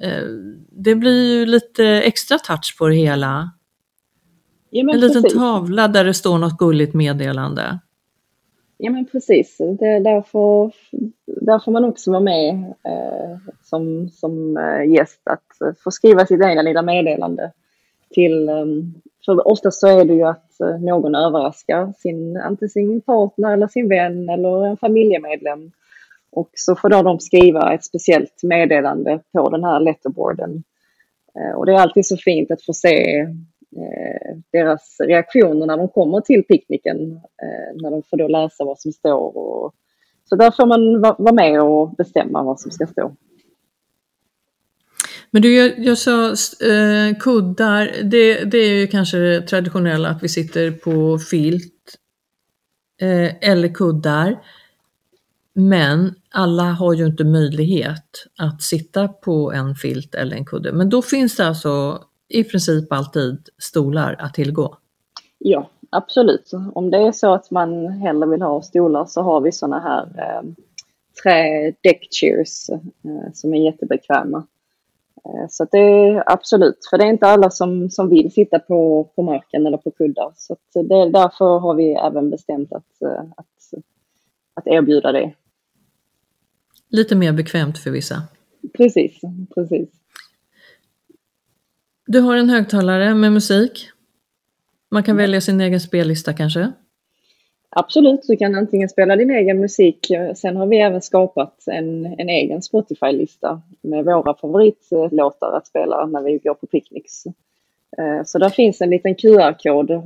Eh, 0.02 0.22
det 0.72 0.94
blir 0.94 1.38
ju 1.38 1.46
lite 1.46 1.86
extra 1.86 2.38
touch 2.38 2.76
på 2.78 2.88
det 2.88 2.94
hela. 2.94 3.50
Ja, 4.70 4.92
en 4.94 5.00
liten 5.00 5.22
tavla 5.22 5.88
där 5.88 6.04
det 6.04 6.14
står 6.14 6.38
något 6.38 6.58
gulligt 6.58 6.94
meddelande. 6.94 7.78
Ja 8.82 8.90
men 8.90 9.06
precis, 9.06 9.56
det, 9.58 9.98
där, 9.98 10.22
får, 10.22 10.72
där 11.26 11.58
får 11.58 11.72
man 11.72 11.84
också 11.84 12.10
vara 12.10 12.20
med 12.20 12.74
eh, 12.84 13.36
som, 13.62 14.08
som 14.08 14.56
eh, 14.56 14.92
gäst 14.92 15.20
att 15.24 15.60
eh, 15.60 15.72
få 15.84 15.90
skriva 15.90 16.26
sitt 16.26 16.42
egna 16.42 16.62
lilla 16.62 16.82
meddelande 16.82 17.52
till, 18.10 18.48
eh, 18.48 18.66
för 19.24 19.48
oftast 19.48 19.80
så 19.80 20.00
är 20.00 20.04
det 20.04 20.14
ju 20.14 20.22
att 20.22 20.60
eh, 20.60 20.80
någon 20.80 21.14
överraskar 21.14 21.92
sin, 21.98 22.36
antingen 22.36 22.70
sin 22.70 23.00
partner 23.00 23.52
eller 23.52 23.66
sin 23.66 23.88
vän 23.88 24.28
eller 24.28 24.66
en 24.66 24.76
familjemedlem. 24.76 25.70
Och 26.32 26.50
så 26.54 26.76
får 26.76 26.88
då 26.88 27.02
de 27.02 27.20
skriva 27.20 27.74
ett 27.74 27.84
speciellt 27.84 28.42
meddelande 28.42 29.20
på 29.32 29.50
den 29.50 29.64
här 29.64 29.80
letterboarden. 29.80 30.62
Eh, 31.34 31.56
och 31.56 31.66
det 31.66 31.72
är 31.72 31.80
alltid 31.80 32.06
så 32.06 32.16
fint 32.16 32.50
att 32.50 32.62
få 32.62 32.72
se 32.72 33.26
Eh, 33.76 34.36
deras 34.52 34.96
reaktioner 35.00 35.66
när 35.66 35.76
de 35.76 35.88
kommer 35.88 36.20
till 36.20 36.42
picknicken. 36.42 37.12
Eh, 37.12 37.82
när 37.82 37.90
de 37.90 38.02
får 38.02 38.16
då 38.16 38.28
läsa 38.28 38.64
vad 38.64 38.78
som 38.78 38.92
står. 38.92 39.36
Och, 39.36 39.74
så 40.24 40.36
där 40.36 40.50
får 40.50 40.66
man 40.66 41.00
vara 41.00 41.32
med 41.32 41.62
och 41.62 41.94
bestämma 41.96 42.42
vad 42.42 42.60
som 42.60 42.70
ska 42.70 42.86
stå. 42.86 43.16
Men 45.30 45.42
du, 45.42 45.56
jag, 45.56 45.78
jag 45.78 45.98
sa 45.98 46.26
eh, 46.28 47.16
kuddar, 47.20 48.02
det, 48.02 48.44
det 48.44 48.58
är 48.58 48.74
ju 48.74 48.86
kanske 48.86 49.18
det 49.18 49.42
traditionella 49.42 50.08
att 50.08 50.22
vi 50.22 50.28
sitter 50.28 50.70
på 50.70 51.18
filt 51.18 51.96
eh, 53.00 53.50
eller 53.50 53.74
kuddar. 53.74 54.38
Men 55.54 56.14
alla 56.30 56.62
har 56.62 56.94
ju 56.94 57.06
inte 57.06 57.24
möjlighet 57.24 58.26
att 58.38 58.62
sitta 58.62 59.08
på 59.08 59.52
en 59.52 59.74
filt 59.74 60.14
eller 60.14 60.36
en 60.36 60.44
kudde. 60.44 60.72
Men 60.72 60.88
då 60.88 61.02
finns 61.02 61.36
det 61.36 61.46
alltså 61.46 62.04
i 62.30 62.44
princip 62.44 62.92
alltid 62.92 63.48
stolar 63.58 64.16
att 64.18 64.34
tillgå? 64.34 64.76
Ja, 65.38 65.70
absolut. 65.90 66.50
Om 66.74 66.90
det 66.90 66.98
är 66.98 67.12
så 67.12 67.34
att 67.34 67.50
man 67.50 67.88
hellre 67.88 68.28
vill 68.28 68.42
ha 68.42 68.62
stolar 68.62 69.04
så 69.04 69.22
har 69.22 69.40
vi 69.40 69.52
sådana 69.52 69.80
här 69.80 70.02
eh, 70.18 70.42
trä 71.22 71.72
deckchairs 71.82 72.70
eh, 72.70 73.32
som 73.34 73.54
är 73.54 73.64
jättebekväma. 73.64 74.46
Eh, 75.24 75.46
så 75.50 75.66
det 75.70 75.78
är 75.78 76.32
absolut, 76.32 76.78
för 76.90 76.98
det 76.98 77.04
är 77.04 77.08
inte 77.08 77.26
alla 77.26 77.50
som, 77.50 77.90
som 77.90 78.08
vill 78.08 78.32
sitta 78.32 78.58
på, 78.58 79.10
på 79.14 79.22
marken 79.22 79.66
eller 79.66 79.78
på 79.78 79.90
kuddar. 79.90 80.32
Så 80.36 80.56
det, 80.74 81.10
därför 81.10 81.58
har 81.58 81.74
vi 81.74 81.92
även 81.92 82.30
bestämt 82.30 82.72
att, 82.72 83.02
eh, 83.02 83.24
att, 83.36 83.84
att 84.54 84.66
erbjuda 84.66 85.12
det. 85.12 85.32
Lite 86.88 87.16
mer 87.16 87.32
bekvämt 87.32 87.78
för 87.78 87.90
vissa. 87.90 88.22
Precis, 88.76 89.20
precis. 89.54 89.99
Du 92.12 92.20
har 92.20 92.36
en 92.36 92.50
högtalare 92.50 93.14
med 93.14 93.32
musik. 93.32 93.90
Man 94.90 95.02
kan 95.02 95.16
välja 95.16 95.40
sin 95.40 95.60
egen 95.60 95.80
spellista 95.80 96.32
kanske? 96.32 96.72
Absolut, 97.70 98.20
du 98.28 98.36
kan 98.36 98.54
antingen 98.54 98.88
spela 98.88 99.16
din 99.16 99.30
egen 99.30 99.60
musik. 99.60 100.10
Sen 100.36 100.56
har 100.56 100.66
vi 100.66 100.80
även 100.80 101.02
skapat 101.02 101.64
en, 101.66 102.06
en 102.06 102.28
egen 102.28 102.62
Spotify-lista 102.62 103.62
med 103.80 104.04
våra 104.04 104.34
favoritlåtar 104.34 105.56
att 105.56 105.66
spela 105.66 106.06
när 106.06 106.22
vi 106.22 106.38
går 106.38 106.54
på 106.54 106.66
picknicks. 106.66 107.26
Eh, 107.98 108.24
så 108.24 108.38
där 108.38 108.50
finns 108.50 108.80
en 108.80 108.90
liten 108.90 109.14
QR-kod 109.14 109.90
eh, 109.90 110.00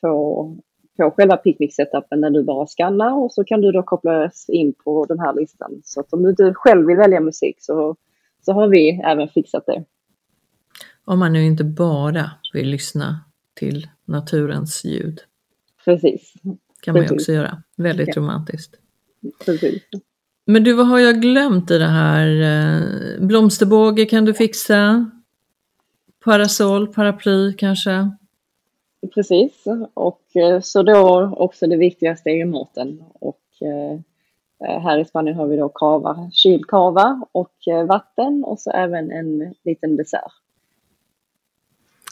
på, 0.00 0.56
på 0.96 1.10
själva 1.10 1.36
picknick-setupen 1.36 2.20
där 2.20 2.30
du 2.30 2.42
bara 2.42 2.66
skannar 2.66 3.18
och 3.18 3.32
så 3.32 3.44
kan 3.44 3.60
du 3.60 3.72
då 3.72 3.82
kopplas 3.82 4.48
in 4.48 4.72
på 4.84 5.04
den 5.04 5.18
här 5.18 5.34
listan. 5.34 5.80
Så 5.84 6.00
att 6.00 6.12
om 6.12 6.22
du 6.22 6.54
själv 6.54 6.86
vill 6.86 6.96
välja 6.96 7.20
musik 7.20 7.56
så, 7.58 7.96
så 8.46 8.52
har 8.52 8.68
vi 8.68 9.00
även 9.04 9.28
fixat 9.28 9.66
det. 9.66 9.84
Om 11.08 11.18
man 11.18 11.32
nu 11.32 11.44
inte 11.44 11.64
bara 11.64 12.30
vill 12.52 12.68
lyssna 12.68 13.20
till 13.54 13.88
naturens 14.04 14.84
ljud. 14.84 15.20
Precis. 15.84 16.34
kan 16.80 16.94
man 16.94 17.02
ju 17.02 17.14
också 17.14 17.32
göra. 17.32 17.62
Väldigt 17.76 18.08
ja. 18.08 18.22
romantiskt. 18.22 18.76
Precis. 19.44 19.82
Men 20.44 20.64
du, 20.64 20.72
vad 20.72 20.86
har 20.86 20.98
jag 20.98 21.22
glömt 21.22 21.70
i 21.70 21.78
det 21.78 21.86
här? 21.86 22.40
Eh, 22.40 23.26
blomsterbåge 23.26 24.04
kan 24.04 24.24
du 24.24 24.34
fixa? 24.34 25.10
Parasoll, 26.24 26.92
paraply 26.92 27.52
kanske? 27.52 28.10
Precis, 29.14 29.64
och 29.94 30.36
eh, 30.36 30.60
så 30.60 30.82
då 30.82 31.34
också 31.36 31.66
det 31.66 31.76
viktigaste 31.76 32.30
är 32.30 32.44
maten. 32.44 33.04
Och 33.12 33.42
eh, 33.60 34.00
här 34.80 34.98
i 34.98 35.04
Spanien 35.04 35.36
har 35.36 35.46
vi 35.46 35.56
då 35.56 35.68
kava, 35.68 36.30
kylkava 36.32 37.22
och 37.32 37.54
vatten 37.88 38.44
och 38.44 38.60
så 38.60 38.70
även 38.70 39.10
en 39.10 39.54
liten 39.64 39.96
dessert. 39.96 40.32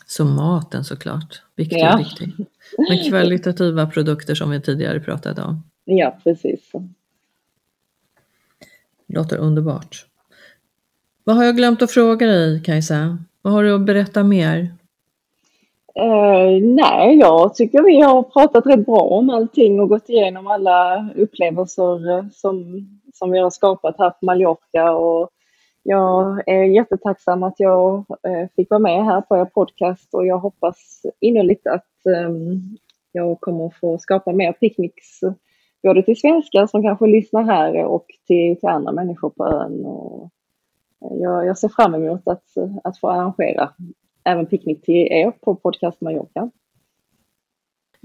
Så 0.07 0.25
maten 0.25 0.85
såklart, 0.85 1.43
viktig, 1.57 1.79
ja. 1.79 1.97
viktig. 1.97 2.47
Men 2.89 3.11
kvalitativa 3.11 3.87
produkter 3.87 4.35
som 4.35 4.51
vi 4.51 4.61
tidigare 4.61 5.01
pratade 5.01 5.43
om. 5.43 5.63
Ja, 5.85 6.19
precis. 6.25 6.73
Låter 9.07 9.37
underbart. 9.37 10.07
Vad 11.25 11.37
har 11.37 11.45
jag 11.45 11.57
glömt 11.57 11.83
att 11.83 11.91
fråga 11.91 12.27
dig 12.27 12.63
Kajsa? 12.63 13.19
Vad 13.43 13.53
har 13.53 13.63
du 13.63 13.75
att 13.75 13.87
berätta 13.87 14.25
mer? 14.25 14.75
Uh, 16.01 16.63
nej, 16.63 17.19
jag 17.19 17.55
tycker 17.55 17.83
vi 17.83 18.01
har 18.01 18.23
pratat 18.23 18.67
rätt 18.67 18.87
bra 18.87 19.01
om 19.01 19.31
allting 19.31 19.81
och 19.81 19.89
gått 19.89 20.09
igenom 20.09 20.47
alla 20.47 21.09
upplevelser 21.17 22.11
eh, 22.11 22.25
som, 22.33 22.87
som 23.15 23.31
vi 23.31 23.39
har 23.39 23.51
skapat 23.51 23.99
här 23.99 24.11
på 24.11 24.27
Mallorca. 24.27 24.93
Och 24.93 25.31
jag 25.87 26.49
är 26.49 26.65
jättetacksam 26.65 27.43
att 27.43 27.61
jag 27.61 28.05
eh, 28.23 28.49
fick 28.57 28.71
vara 28.71 28.79
med 28.79 29.05
här 29.05 29.21
på 29.21 29.37
er 29.37 29.45
podcast 29.45 30.15
och 30.15 30.27
jag 30.27 30.39
hoppas 30.39 31.03
innerligt 31.21 31.67
att 31.67 32.07
ehm, 32.07 32.61
jag 33.13 33.41
kommer 33.41 33.71
få 33.81 33.99
skapa 33.99 34.33
mer 34.33 34.53
picknicks 34.53 35.21
både 35.83 36.03
till 36.03 36.21
svenskar 36.21 36.67
som 36.67 36.83
kanske 36.83 37.07
lyssnar 37.07 37.43
här 37.43 37.85
och 37.85 38.07
till, 38.27 38.61
till 38.61 38.69
andra 38.69 38.93
människor 38.93 39.31
på 39.31 39.47
ön. 39.47 39.85
Och 39.85 40.31
eh, 41.05 41.17
jag, 41.17 41.47
jag 41.47 41.59
ser 41.59 41.69
fram 41.69 41.95
emot 41.95 42.29
att, 42.29 42.45
att 42.85 42.99
få 42.99 43.09
arrangera 43.09 43.71
även 44.25 44.47
picknick 44.47 44.83
till 44.83 45.13
er 45.13 45.31
på 45.31 45.55
Podcast 45.55 46.01
Mallorca. 46.01 46.51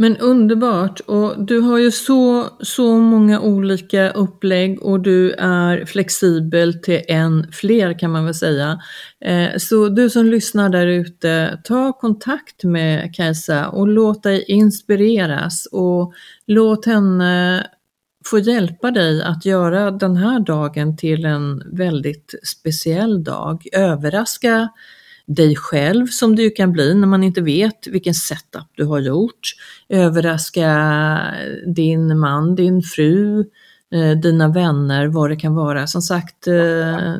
Men 0.01 0.17
underbart 0.17 0.99
och 0.99 1.45
du 1.45 1.59
har 1.59 1.77
ju 1.77 1.91
så, 1.91 2.49
så 2.59 2.97
många 2.97 3.39
olika 3.41 4.11
upplägg 4.11 4.83
och 4.83 4.99
du 4.99 5.31
är 5.31 5.85
flexibel 5.85 6.81
till 6.81 7.01
en 7.07 7.51
fler 7.51 7.99
kan 7.99 8.11
man 8.11 8.25
väl 8.25 8.33
säga. 8.33 8.79
Eh, 9.25 9.57
så 9.57 9.89
du 9.89 10.09
som 10.09 10.25
lyssnar 10.25 10.69
där 10.69 10.87
ute, 10.87 11.61
ta 11.63 11.93
kontakt 11.93 12.63
med 12.63 13.15
Kajsa 13.15 13.69
och 13.69 13.87
låt 13.87 14.23
dig 14.23 14.45
inspireras 14.47 15.65
och 15.71 16.13
låt 16.47 16.85
henne 16.85 17.67
få 18.25 18.39
hjälpa 18.39 18.91
dig 18.91 19.23
att 19.23 19.45
göra 19.45 19.91
den 19.91 20.17
här 20.17 20.39
dagen 20.39 20.97
till 20.97 21.25
en 21.25 21.63
väldigt 21.77 22.33
speciell 22.43 23.23
dag. 23.23 23.67
Överraska 23.73 24.69
dig 25.29 25.55
själv 25.55 26.07
som 26.07 26.35
du 26.35 26.49
kan 26.49 26.71
bli 26.71 26.93
när 26.93 27.07
man 27.07 27.23
inte 27.23 27.41
vet 27.41 27.87
vilken 27.87 28.13
setup 28.13 28.67
du 28.75 28.85
har 28.85 28.99
gjort. 28.99 29.39
Överraska 29.89 30.71
din 31.75 32.19
man, 32.19 32.55
din 32.55 32.81
fru, 32.81 33.45
eh, 33.93 34.11
dina 34.21 34.47
vänner, 34.47 35.07
vad 35.07 35.29
det 35.29 35.35
kan 35.35 35.55
vara. 35.55 35.87
Som 35.87 36.01
sagt, 36.01 36.47
eh, 36.47 37.15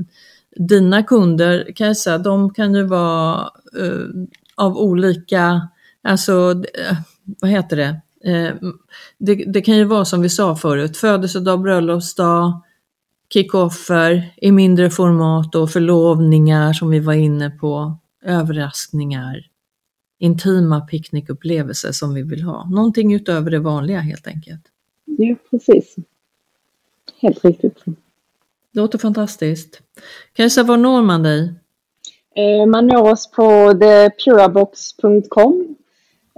dina 0.56 1.04
kunder 1.04 1.72
Kajsa, 1.76 2.18
de 2.18 2.54
kan 2.54 2.74
ju 2.74 2.84
vara 2.84 3.50
eh, 3.80 4.08
av 4.56 4.78
olika, 4.78 5.70
alltså 6.04 6.64
vad 7.42 7.52
heter 7.52 7.78
det, 7.78 8.02
det, 9.18 9.36
det, 9.36 9.62
kan 9.62 9.78
ju 9.78 9.84
vara 9.84 10.06
som 10.06 10.22
vi 10.22 10.30
sa 10.30 10.56
förut, 10.56 10.98
födelsedag, 10.98 11.62
bröllopsdag, 11.62 12.62
kickoffer 13.34 14.34
i 14.38 14.52
mindre 14.52 14.90
format 14.90 15.56
och 15.56 15.70
förlovningar 15.70 16.74
som 16.74 16.90
vi 16.90 17.00
var 17.00 17.14
inne 17.14 17.50
på, 17.50 17.98
överraskningar, 18.24 19.46
intima 20.20 20.82
picknickupplevelser 20.82 21.92
som 21.92 22.14
vi 22.14 22.24
vill 22.24 22.44
ha. 22.44 22.70
Någonting 22.70 23.14
utöver 23.14 23.52
det 23.52 23.60
vanliga 23.60 24.00
helt 24.00 24.28
enkelt. 24.28 24.62
Ja, 25.06 25.36
precis. 25.50 25.96
Helt 27.22 27.46
riktigt. 27.46 27.86
Det 27.86 28.80
låter 28.80 28.98
fantastiskt. 28.98 29.82
Kajsa, 30.34 30.64
var 30.64 30.78
når 30.78 31.02
man 31.02 31.24
dig? 31.24 31.54
Eh, 32.36 32.66
man 32.66 32.88
når 32.88 33.12
oss 33.12 33.32
på 33.32 33.74
thepurabox.com 33.74 35.76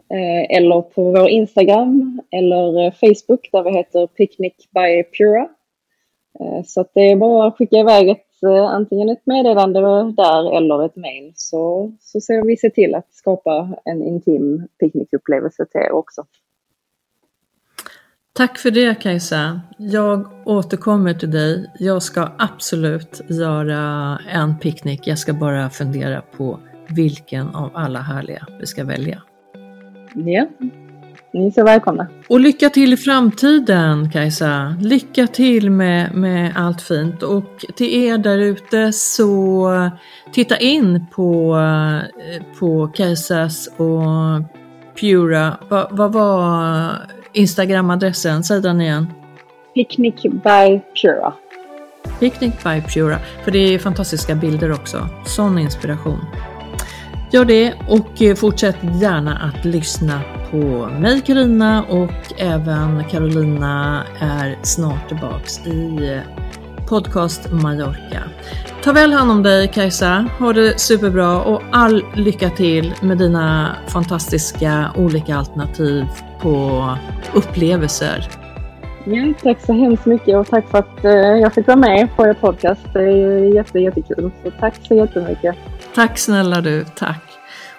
eh, 0.10 0.58
eller 0.58 0.82
på 0.82 1.04
vår 1.04 1.30
Instagram 1.30 2.22
eller 2.32 2.86
eh, 2.86 2.94
Facebook 2.94 3.50
där 3.52 3.64
vi 3.64 3.72
heter 3.72 4.08
Picnic 4.08 4.54
by 4.74 5.04
Pura. 5.18 5.50
Eh, 6.42 6.64
så 6.66 6.82
att 6.82 6.92
det 6.94 7.12
är 7.12 7.16
bara 7.16 7.48
att 7.48 7.58
skicka 7.58 7.78
iväg 7.78 8.10
ett, 8.10 8.44
eh, 8.44 8.66
antingen 8.66 9.10
ett 9.10 9.26
meddelande 9.26 9.80
där 10.18 10.58
eller 10.58 10.86
ett 10.86 10.96
mail 10.96 11.32
så, 11.36 11.92
så 12.00 12.22
ser 12.22 12.46
vi 12.46 12.58
se 12.58 12.70
till 12.70 12.96
att 12.96 13.14
skapa 13.14 13.70
en 13.86 14.04
intim 14.04 14.68
picknickupplevelse 14.80 15.66
till 15.66 15.82
er 15.82 15.92
också. 15.92 16.26
Tack 18.34 18.58
för 18.58 18.72
det 18.72 19.02
Kajsa. 19.02 19.62
Jag 19.78 20.28
återkommer 20.46 21.14
till 21.14 21.32
dig. 21.32 21.72
Jag 21.80 22.04
ska 22.04 22.30
absolut 22.38 23.22
göra 23.30 24.18
en 24.32 24.60
picknick. 24.60 25.08
Jag 25.08 25.18
ska 25.18 25.34
bara 25.34 25.70
fundera 25.70 26.22
på 26.22 26.60
vilken 26.90 27.56
av 27.56 27.72
alla 27.74 28.00
härliga 28.00 28.48
vi 28.60 28.66
ska 28.66 28.84
välja. 28.84 29.22
Ja, 30.14 30.48
ni 31.34 31.48
är 31.48 31.52
så 31.52 31.64
välkomna. 31.64 32.08
Och 32.28 32.40
lycka 32.40 32.70
till 32.70 32.94
i 32.94 32.98
framtiden 32.98 34.12
Kajsa. 34.12 34.76
Lycka 34.80 35.28
till 35.28 35.70
med, 35.70 36.16
med 36.16 36.54
allt 36.56 36.82
fint. 36.82 37.24
Och 37.24 37.66
till 37.76 38.04
er 38.04 38.18
där 38.18 38.38
ute 38.38 38.92
så 38.94 39.90
titta 40.34 40.58
in 40.58 41.06
på, 41.16 41.58
på 42.60 42.88
Kajsas 42.88 43.68
och 43.68 44.02
Pura. 45.00 45.58
Vad 45.70 45.98
va 45.98 46.08
var 46.08 46.92
Instagram-adressen? 47.34 48.44
Säg 48.44 48.62
den 48.62 48.82
igen. 48.82 49.08
Picnic 49.74 50.22
by 50.22 50.82
Pura. 51.02 51.34
Picnic 52.20 52.54
by 52.64 52.82
Pura. 52.82 53.18
För 53.44 53.52
det 53.52 53.60
är 53.60 53.80
fantastiska 53.80 54.36
bilder 54.36 54.72
också. 54.72 55.08
Sån 55.26 55.58
inspiration. 55.58 56.20
Gör 57.32 57.46
det 57.46 57.74
och 57.90 58.38
fortsätt 58.38 58.78
gärna 59.02 59.38
att 59.38 59.66
lyssna 59.66 60.22
på 60.52 60.90
mig 61.00 61.22
Karina 61.22 61.84
och 61.84 62.34
även 62.38 63.04
Carolina 63.04 64.04
är 64.20 64.58
snart 64.64 65.08
tillbaks 65.08 65.68
i 65.68 66.22
podcast 66.88 67.52
Mallorca. 67.52 68.24
Ta 68.84 68.92
väl 68.92 69.14
hand 69.14 69.32
om 69.32 69.44
dig 69.44 69.68
Kajsa, 69.68 70.28
ha 70.40 70.54
det 70.54 70.80
superbra 70.80 71.42
och 71.42 71.62
all 71.72 72.06
lycka 72.16 72.50
till 72.50 72.94
med 73.02 73.18
dina 73.18 73.76
fantastiska 73.88 74.92
olika 74.96 75.36
alternativ 75.36 76.06
på 76.42 76.88
upplevelser. 77.34 78.30
Ja, 79.06 79.34
tack 79.44 79.62
så 79.62 79.74
hemskt 79.74 80.06
mycket 80.06 80.36
och 80.38 80.48
tack 80.48 80.70
för 80.70 80.78
att 80.78 81.06
eh, 81.06 81.12
jag 81.12 81.54
fick 81.54 81.68
vara 81.68 81.78
med 81.78 82.16
på 82.16 82.28
er 82.28 82.34
podcast. 82.34 82.82
Det 82.94 83.00
är 83.00 83.56
jätte, 83.56 83.80
jättekul. 83.80 84.32
Så 84.44 84.52
tack 84.52 84.76
så 84.88 84.94
jättemycket. 84.94 85.56
Tack 85.96 86.18
snälla 86.18 86.62
du, 86.62 86.86
tack. 86.96 87.24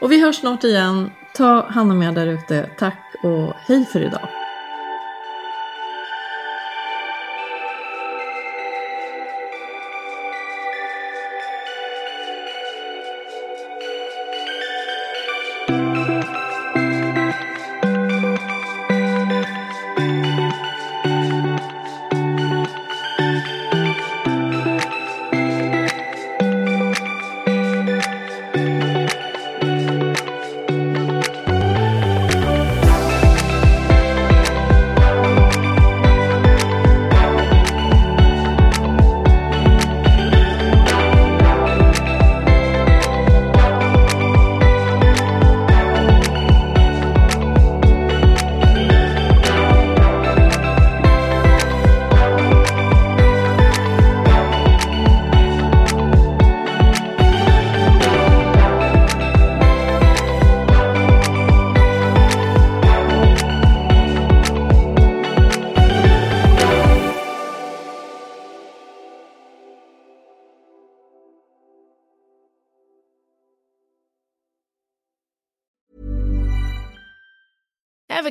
Och 0.00 0.12
vi 0.12 0.24
hörs 0.24 0.36
snart 0.36 0.64
igen. 0.64 1.10
Ta 1.34 1.66
hand 1.68 1.92
om 1.92 2.02
er 2.02 2.12
där 2.12 2.26
ute. 2.26 2.70
Tack 2.78 3.14
och 3.22 3.54
hej 3.66 3.84
för 3.84 4.00
idag. 4.00 4.28